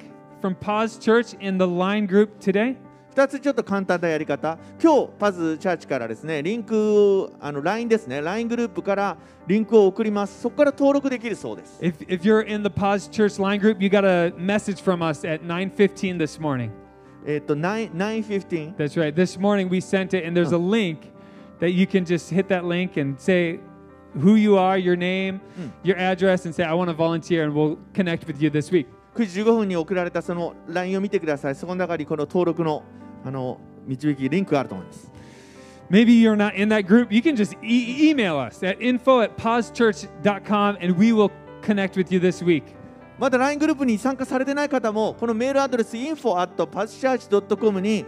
[0.44, 2.76] from Pause Church in the line group today.
[3.16, 9.18] 2つちょっと簡単なやり方今日パズチャーチからですねリンクあの LINE ですね LINE グループから
[9.48, 15.28] リンクを送りますそこから登録できるそうです If, if you're in the Pause Church line group, you got a message from us
[15.28, 16.70] at 9:15 this morning.
[17.26, 19.14] えっ、と9 915 That's right.
[19.14, 21.12] This morning we sent it, and there's a link
[21.60, 23.60] that you can just hit that link and say
[24.22, 25.42] who you are, your name,
[25.84, 28.88] your address, and say, I want to volunteer, and we'll connect with you this week.
[29.15, 32.83] 9時15分に送られたその LINE を見てくださいそこの中にこの登録の
[33.25, 35.11] あの導きリンクがあると思います
[35.91, 37.13] Maybe you're not in that group.
[37.13, 42.11] You can just e- email us at info at pausechurch.com, and we will connect with
[42.11, 42.65] you this week.
[43.19, 47.67] まだ LINE グループに参加されてない方もこのメールアドレス info at p a s c h u r c h c
[47.67, 48.05] o m に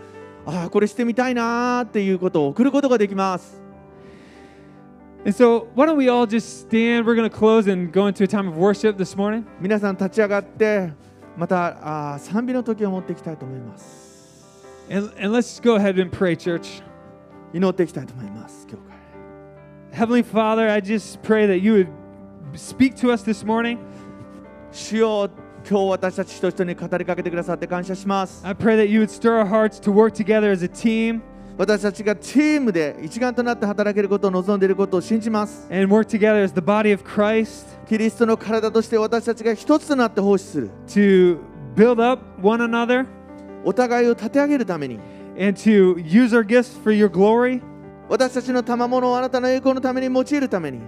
[0.46, 3.65] ああこれしてみたいなーっていうことを送ることができます
[5.25, 7.05] And so, why don't we all just stand?
[7.05, 9.45] We're going to close and go into a time of worship this morning.
[9.59, 10.91] 皆さん立ち上がって
[11.37, 16.83] またあー賛美の時を持っていきたいと思います And, and let's go ahead and pray, church.
[17.53, 18.91] 祈っていきたいと思います教会
[19.93, 21.87] Heavenly Father, I just pray that you would
[22.57, 23.77] speak to us this morning.
[24.71, 25.29] 主よ
[25.69, 31.21] 今日私たち一人一人に語りかけてくださって感謝します I pray that you would stir our hearts to work together as a team
[31.57, 41.37] 私たちがチームで一丸となって働けることを望んでいることを信じます and work together as the body of Christ キリストの体として私たちが一つとなって奉仕する to
[41.75, 43.05] build up one another
[43.63, 44.99] お互いを立て上げるために
[45.37, 47.61] and to use our gifts for your glory.
[48.09, 50.79] 私たちの賜物をあなたの栄光のために用いるために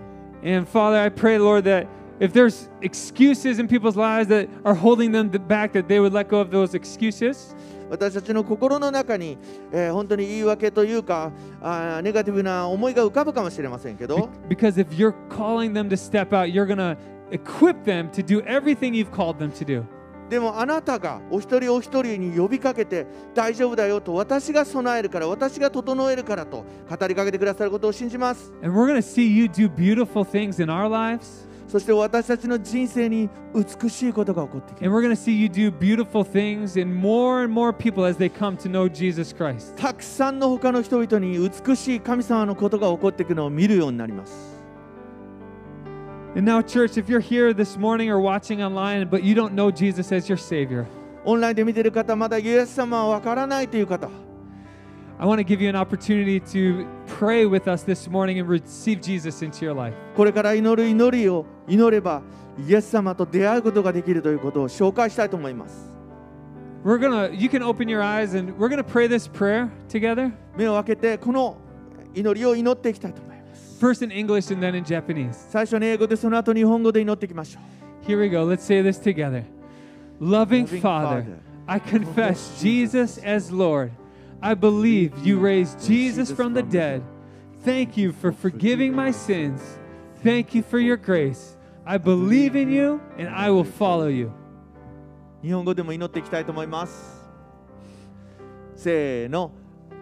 [0.43, 1.87] And Father, I pray, Lord, that
[2.19, 6.27] if there's excuses in people's lives that are holding them back, that they would let
[6.27, 7.55] go of those excuses.
[7.90, 9.38] 私たちの心の中に、
[9.72, 16.96] えー本当に言い訳というかあーネガティブな思いが浮かぶかもしれませんけど because if you're calling them to step out, you're to
[17.30, 19.84] equip them to do everything you've called them to do.
[20.28, 31.47] でもあなたがお一人お一人に呼びかけて大丈夫だよと私が備えるから私が整えるからと語りかけてくださることを信じます And we're going to see you do beautiful things in our lives.
[31.68, 37.74] そして私たちの人生に美しいことが起こってき And ま we're going to see you do beautiful things in more and more
[37.74, 39.58] people as they come to know Jesus Christ.
[39.58, 44.56] すたくさんの他の人々に美しい神様のことが起こっていくのを見るようになります
[46.34, 49.70] And now, church, if you're here this morning or watching online, but you don't know
[49.70, 50.86] Jesus as your Savior,
[51.24, 54.08] オンラインで見ている方まだイエス様はわからないという方
[55.19, 58.99] I want to give you an opportunity to pray with us this morning and receive
[59.01, 59.93] Jesus into your life.
[60.15, 62.21] これから祈る祈りを祈れば
[62.67, 65.91] イエス様と出会うことができるということを紹介したいと思います
[66.83, 69.69] We're going to, you can open your eyes and we're going to pray this prayer
[69.87, 71.57] together, 目を開けてこの
[72.13, 75.33] 祈りを祈っていきたいと思います first in English and then in Japanese.
[75.49, 78.45] 最初に英語でその後日本語で祈っていきましょう Here we go.
[78.45, 79.45] Let's say this together.
[80.19, 83.91] Loving, Loving Father, Father, I confess Jesus as Lord.
[84.40, 87.02] I believe you raised Jesus from the dead.
[87.64, 89.60] Thank you for forgiving my sins.
[90.22, 91.56] Thank you for your grace.
[91.84, 94.32] I believe in you and I will follow you.
[95.42, 97.24] 日本語でも祈っていきたいと思います
[98.74, 99.52] せーの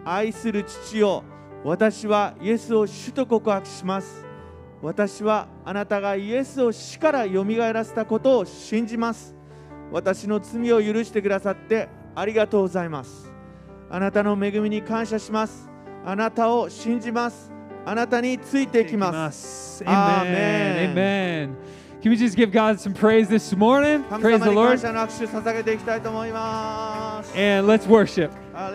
[0.03, 1.23] 愛する父よ
[1.63, 4.25] 私はイエスを主と告白します
[4.81, 9.35] 私はあなたがイエスを死からよみがえらせたことを信じます
[9.91, 13.26] 私の罪を許してくださってありがとうございます
[13.89, 15.69] あなたの恵みに感謝します
[16.05, 17.51] あなたを信じます
[17.85, 20.91] あなたについていきます Amen.
[20.93, 21.55] Amen.
[22.01, 24.03] Can we just give God some praise this morning?
[24.09, 24.79] 神 Praise 様 the Lord.
[27.35, 28.31] And let's worship.
[28.53, 28.71] ハ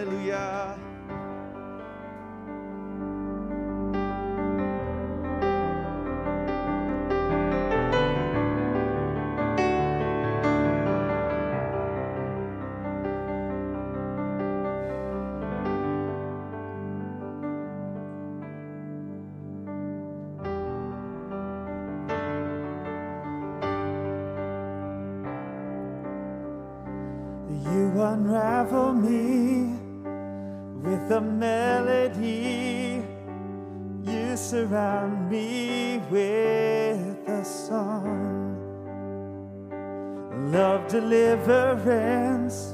[41.13, 42.73] deliverance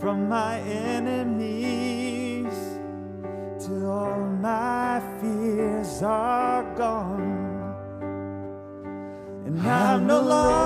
[0.00, 2.54] from my enemies.
[3.58, 7.74] Till all my fears are gone.
[9.46, 10.59] And I'm no longer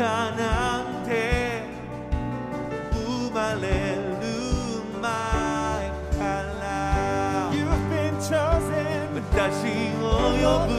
[0.00, 1.60] 歌なんて
[2.90, 4.24] 生まれる
[4.98, 5.02] 前
[6.18, 6.18] か
[6.58, 7.52] ら。
[7.52, 9.20] You've been chosen.
[9.30, 10.02] 私を
[10.40, 10.72] 呼ぶ。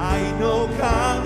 [0.00, 1.17] 愛の神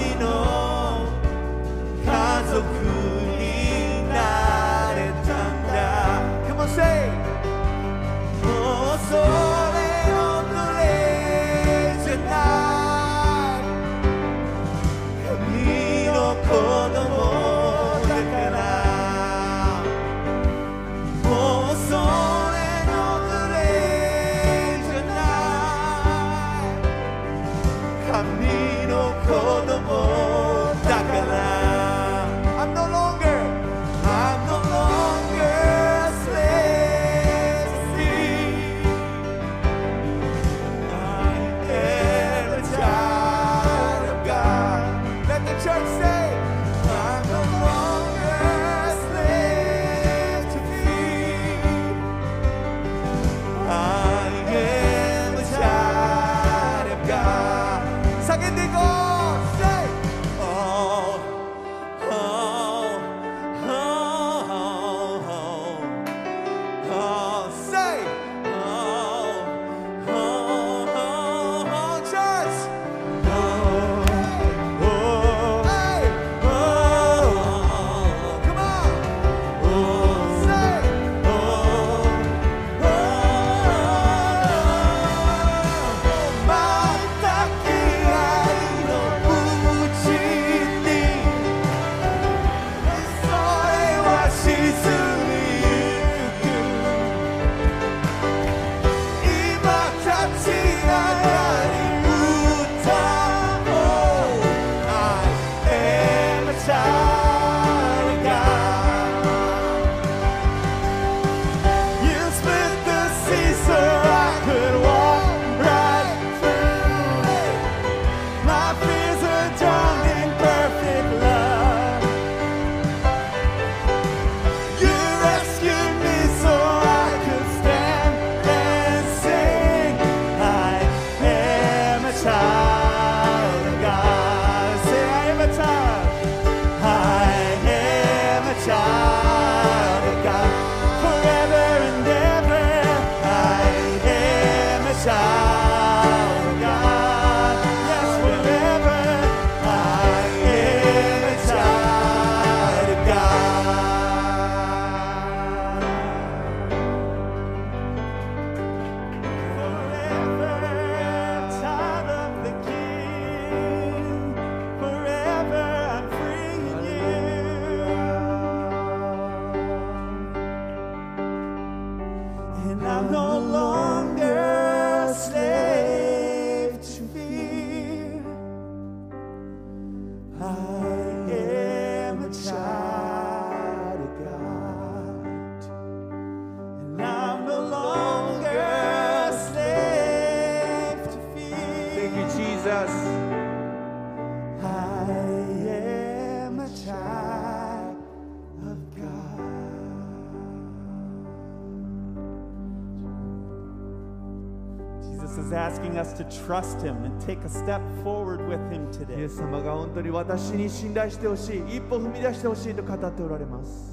[205.32, 209.18] Jesus is asking us to trust Him and take a step forward with Him today.
[209.18, 213.92] イエス様が本当に私に信頼してほしい、一歩踏み出してほしいと語っておられます。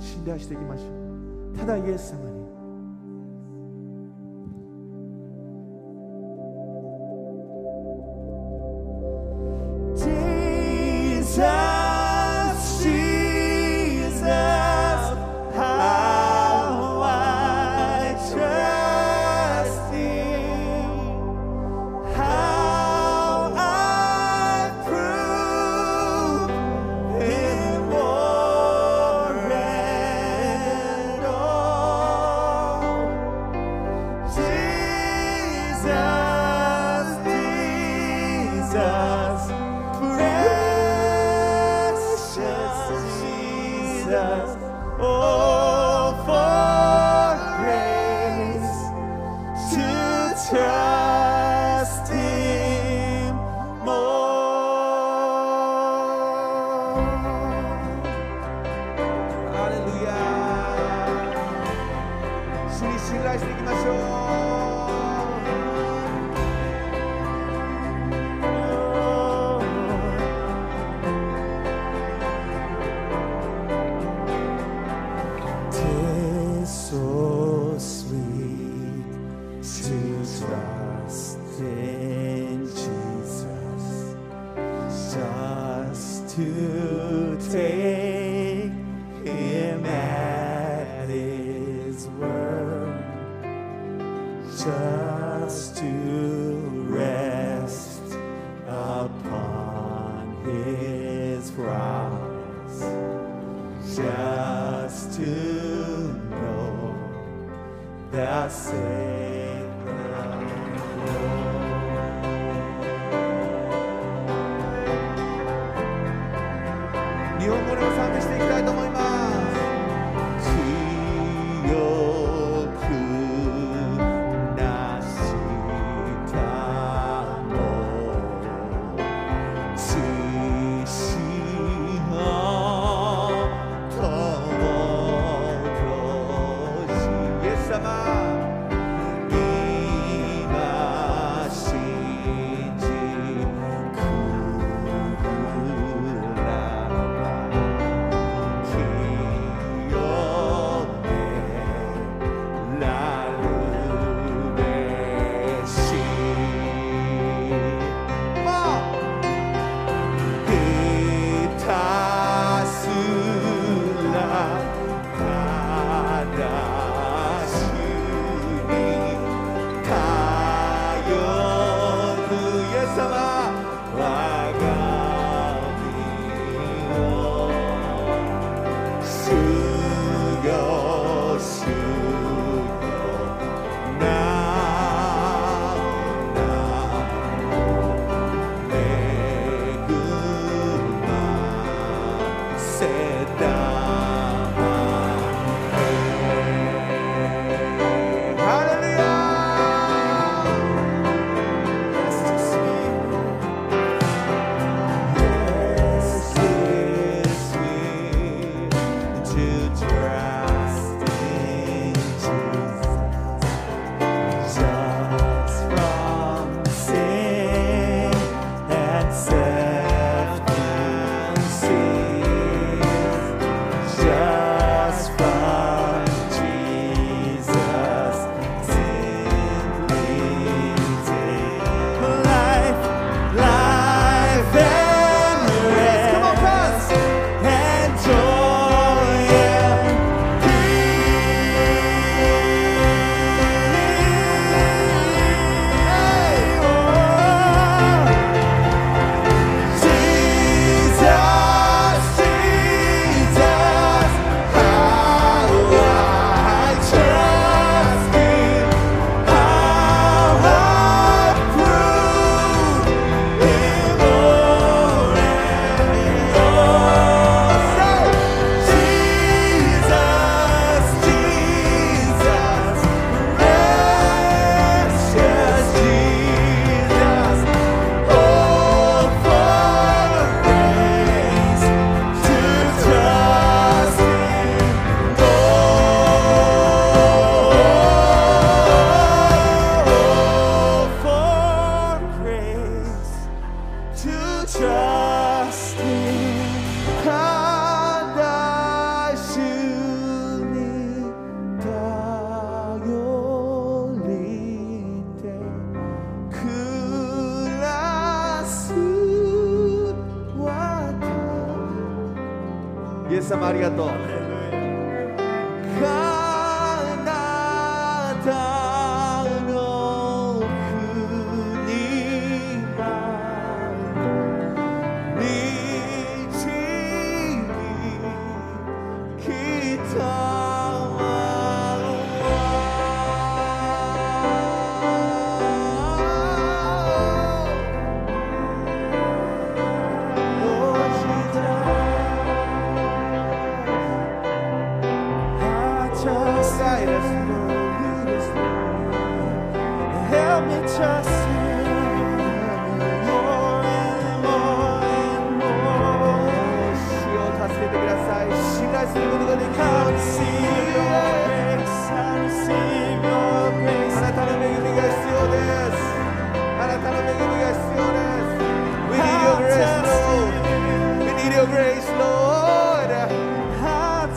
[0.00, 0.82] 信頼していきましょ
[1.54, 1.56] う。
[1.56, 2.43] ただイエス様に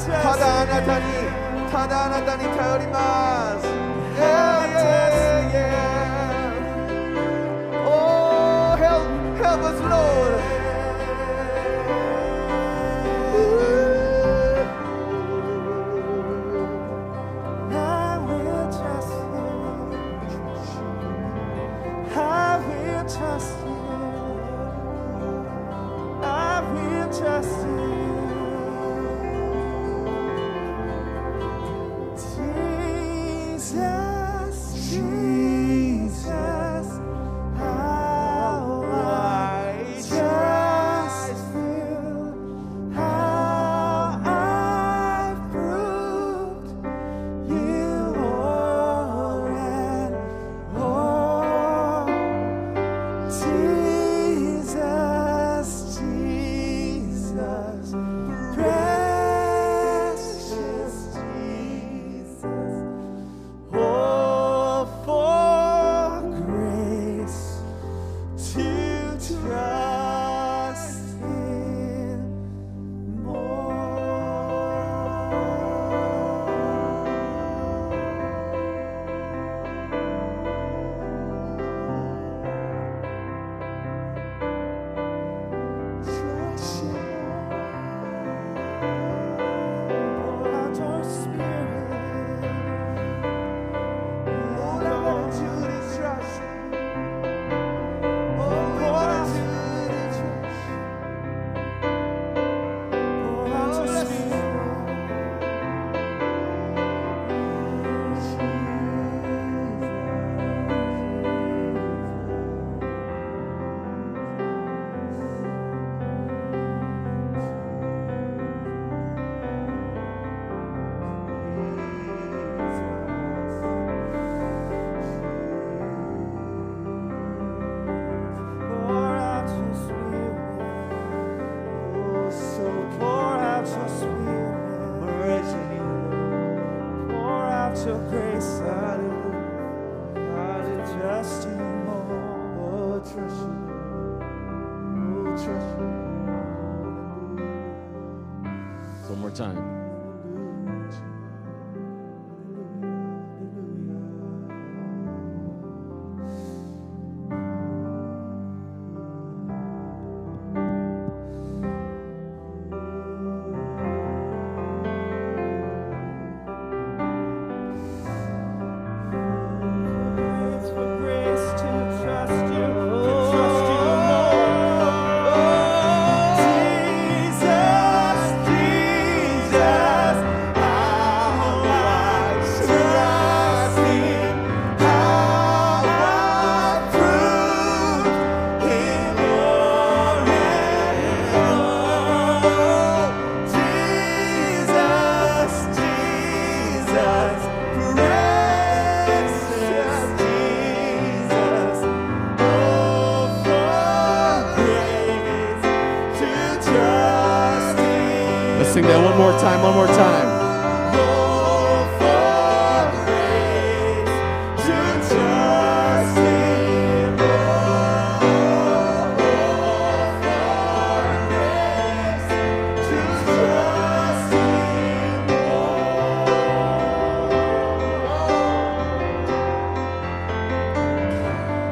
[0.08, 1.06] ただあなたに
[1.72, 4.57] ただあなたに頼ります、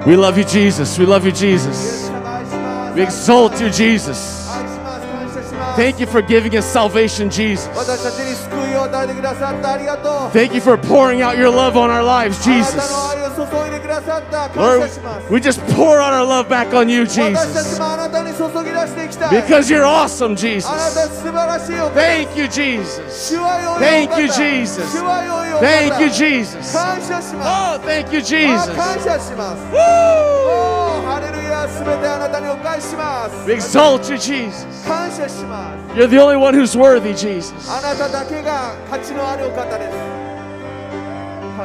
[0.06, 1.00] We love you, Jesus.
[1.00, 2.10] We love you, Jesus.
[2.94, 4.45] We exalt you, Jesus.
[5.76, 7.68] Thank you for giving us salvation, Jesus.
[10.32, 12.92] Thank you for pouring out your love on our lives, Jesus.
[14.56, 14.82] Lord,
[15.30, 17.78] we just pour out our love back on you, Jesus.
[19.32, 20.70] Because you're awesome, Jesus.
[21.94, 23.32] Thank you, Jesus.
[23.80, 24.94] Thank you, Jesus.
[25.60, 26.74] Thank you, Jesus.
[27.46, 28.68] Oh, thank you, Jesus.
[29.72, 29.78] Woo!
[29.78, 31.45] Oh,
[33.46, 34.86] we exalt you, Jesus.
[35.96, 37.52] You're the only one who's worthy, Jesus.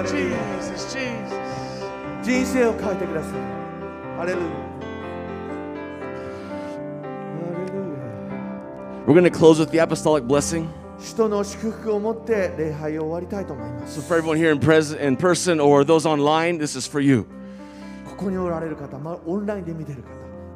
[0.02, 0.92] Jesus,
[2.24, 2.54] Jesus.
[9.06, 10.68] We're going to close with the apostolic blessing.
[11.02, 14.00] 使徒の祝福を持って礼拝を終わりたいと思います。
[14.00, 17.24] So for everyone here in, pres- in person or those online, this is for you.
[18.19, 20.07] ここにおられる方、まあ、オンラインで見てる方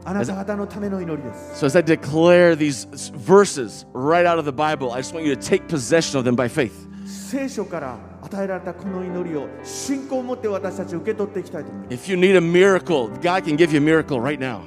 [0.09, 5.13] あなた方のための祈りです So as I declare these s- verses right out of the Bible, I just
[5.13, 6.72] want you to take possession of them by faith.
[7.05, 14.61] 聖書から与えられたこの祈りを信仰を持って私たち受け取っていきたいと思います If you need a miracle, God can give you a miracle right now.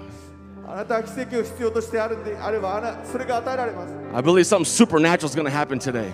[0.68, 6.10] あなたは奇跡を必要としてあるんであればあなそれが与えられます I believe something supernatural is going to happen today.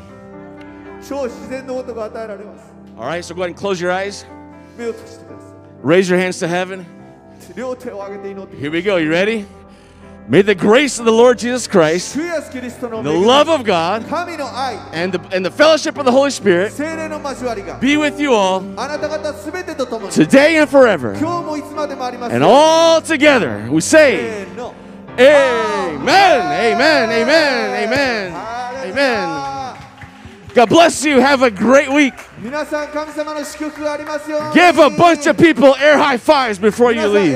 [1.07, 4.27] 超自然のことが与えられます All right, so go ahead and close your eyes.
[4.77, 5.42] 目を閉じてくださ
[5.84, 6.86] Raise your hands to heaven.
[7.56, 8.96] Here we go.
[8.96, 9.46] You ready?
[10.30, 14.06] May the grace of the Lord Jesus Christ, the love of God,
[14.94, 16.72] and the, and the fellowship of the Holy Spirit
[17.82, 18.62] be with you all
[20.10, 21.12] today and forever.
[21.12, 24.46] And all together we say,
[25.20, 28.32] Amen, Amen, Amen, Amen,
[28.90, 29.53] Amen.
[30.54, 31.20] God bless you.
[31.20, 32.14] Have a great week.
[34.54, 37.34] Give a bunch of people air high fives before you leave.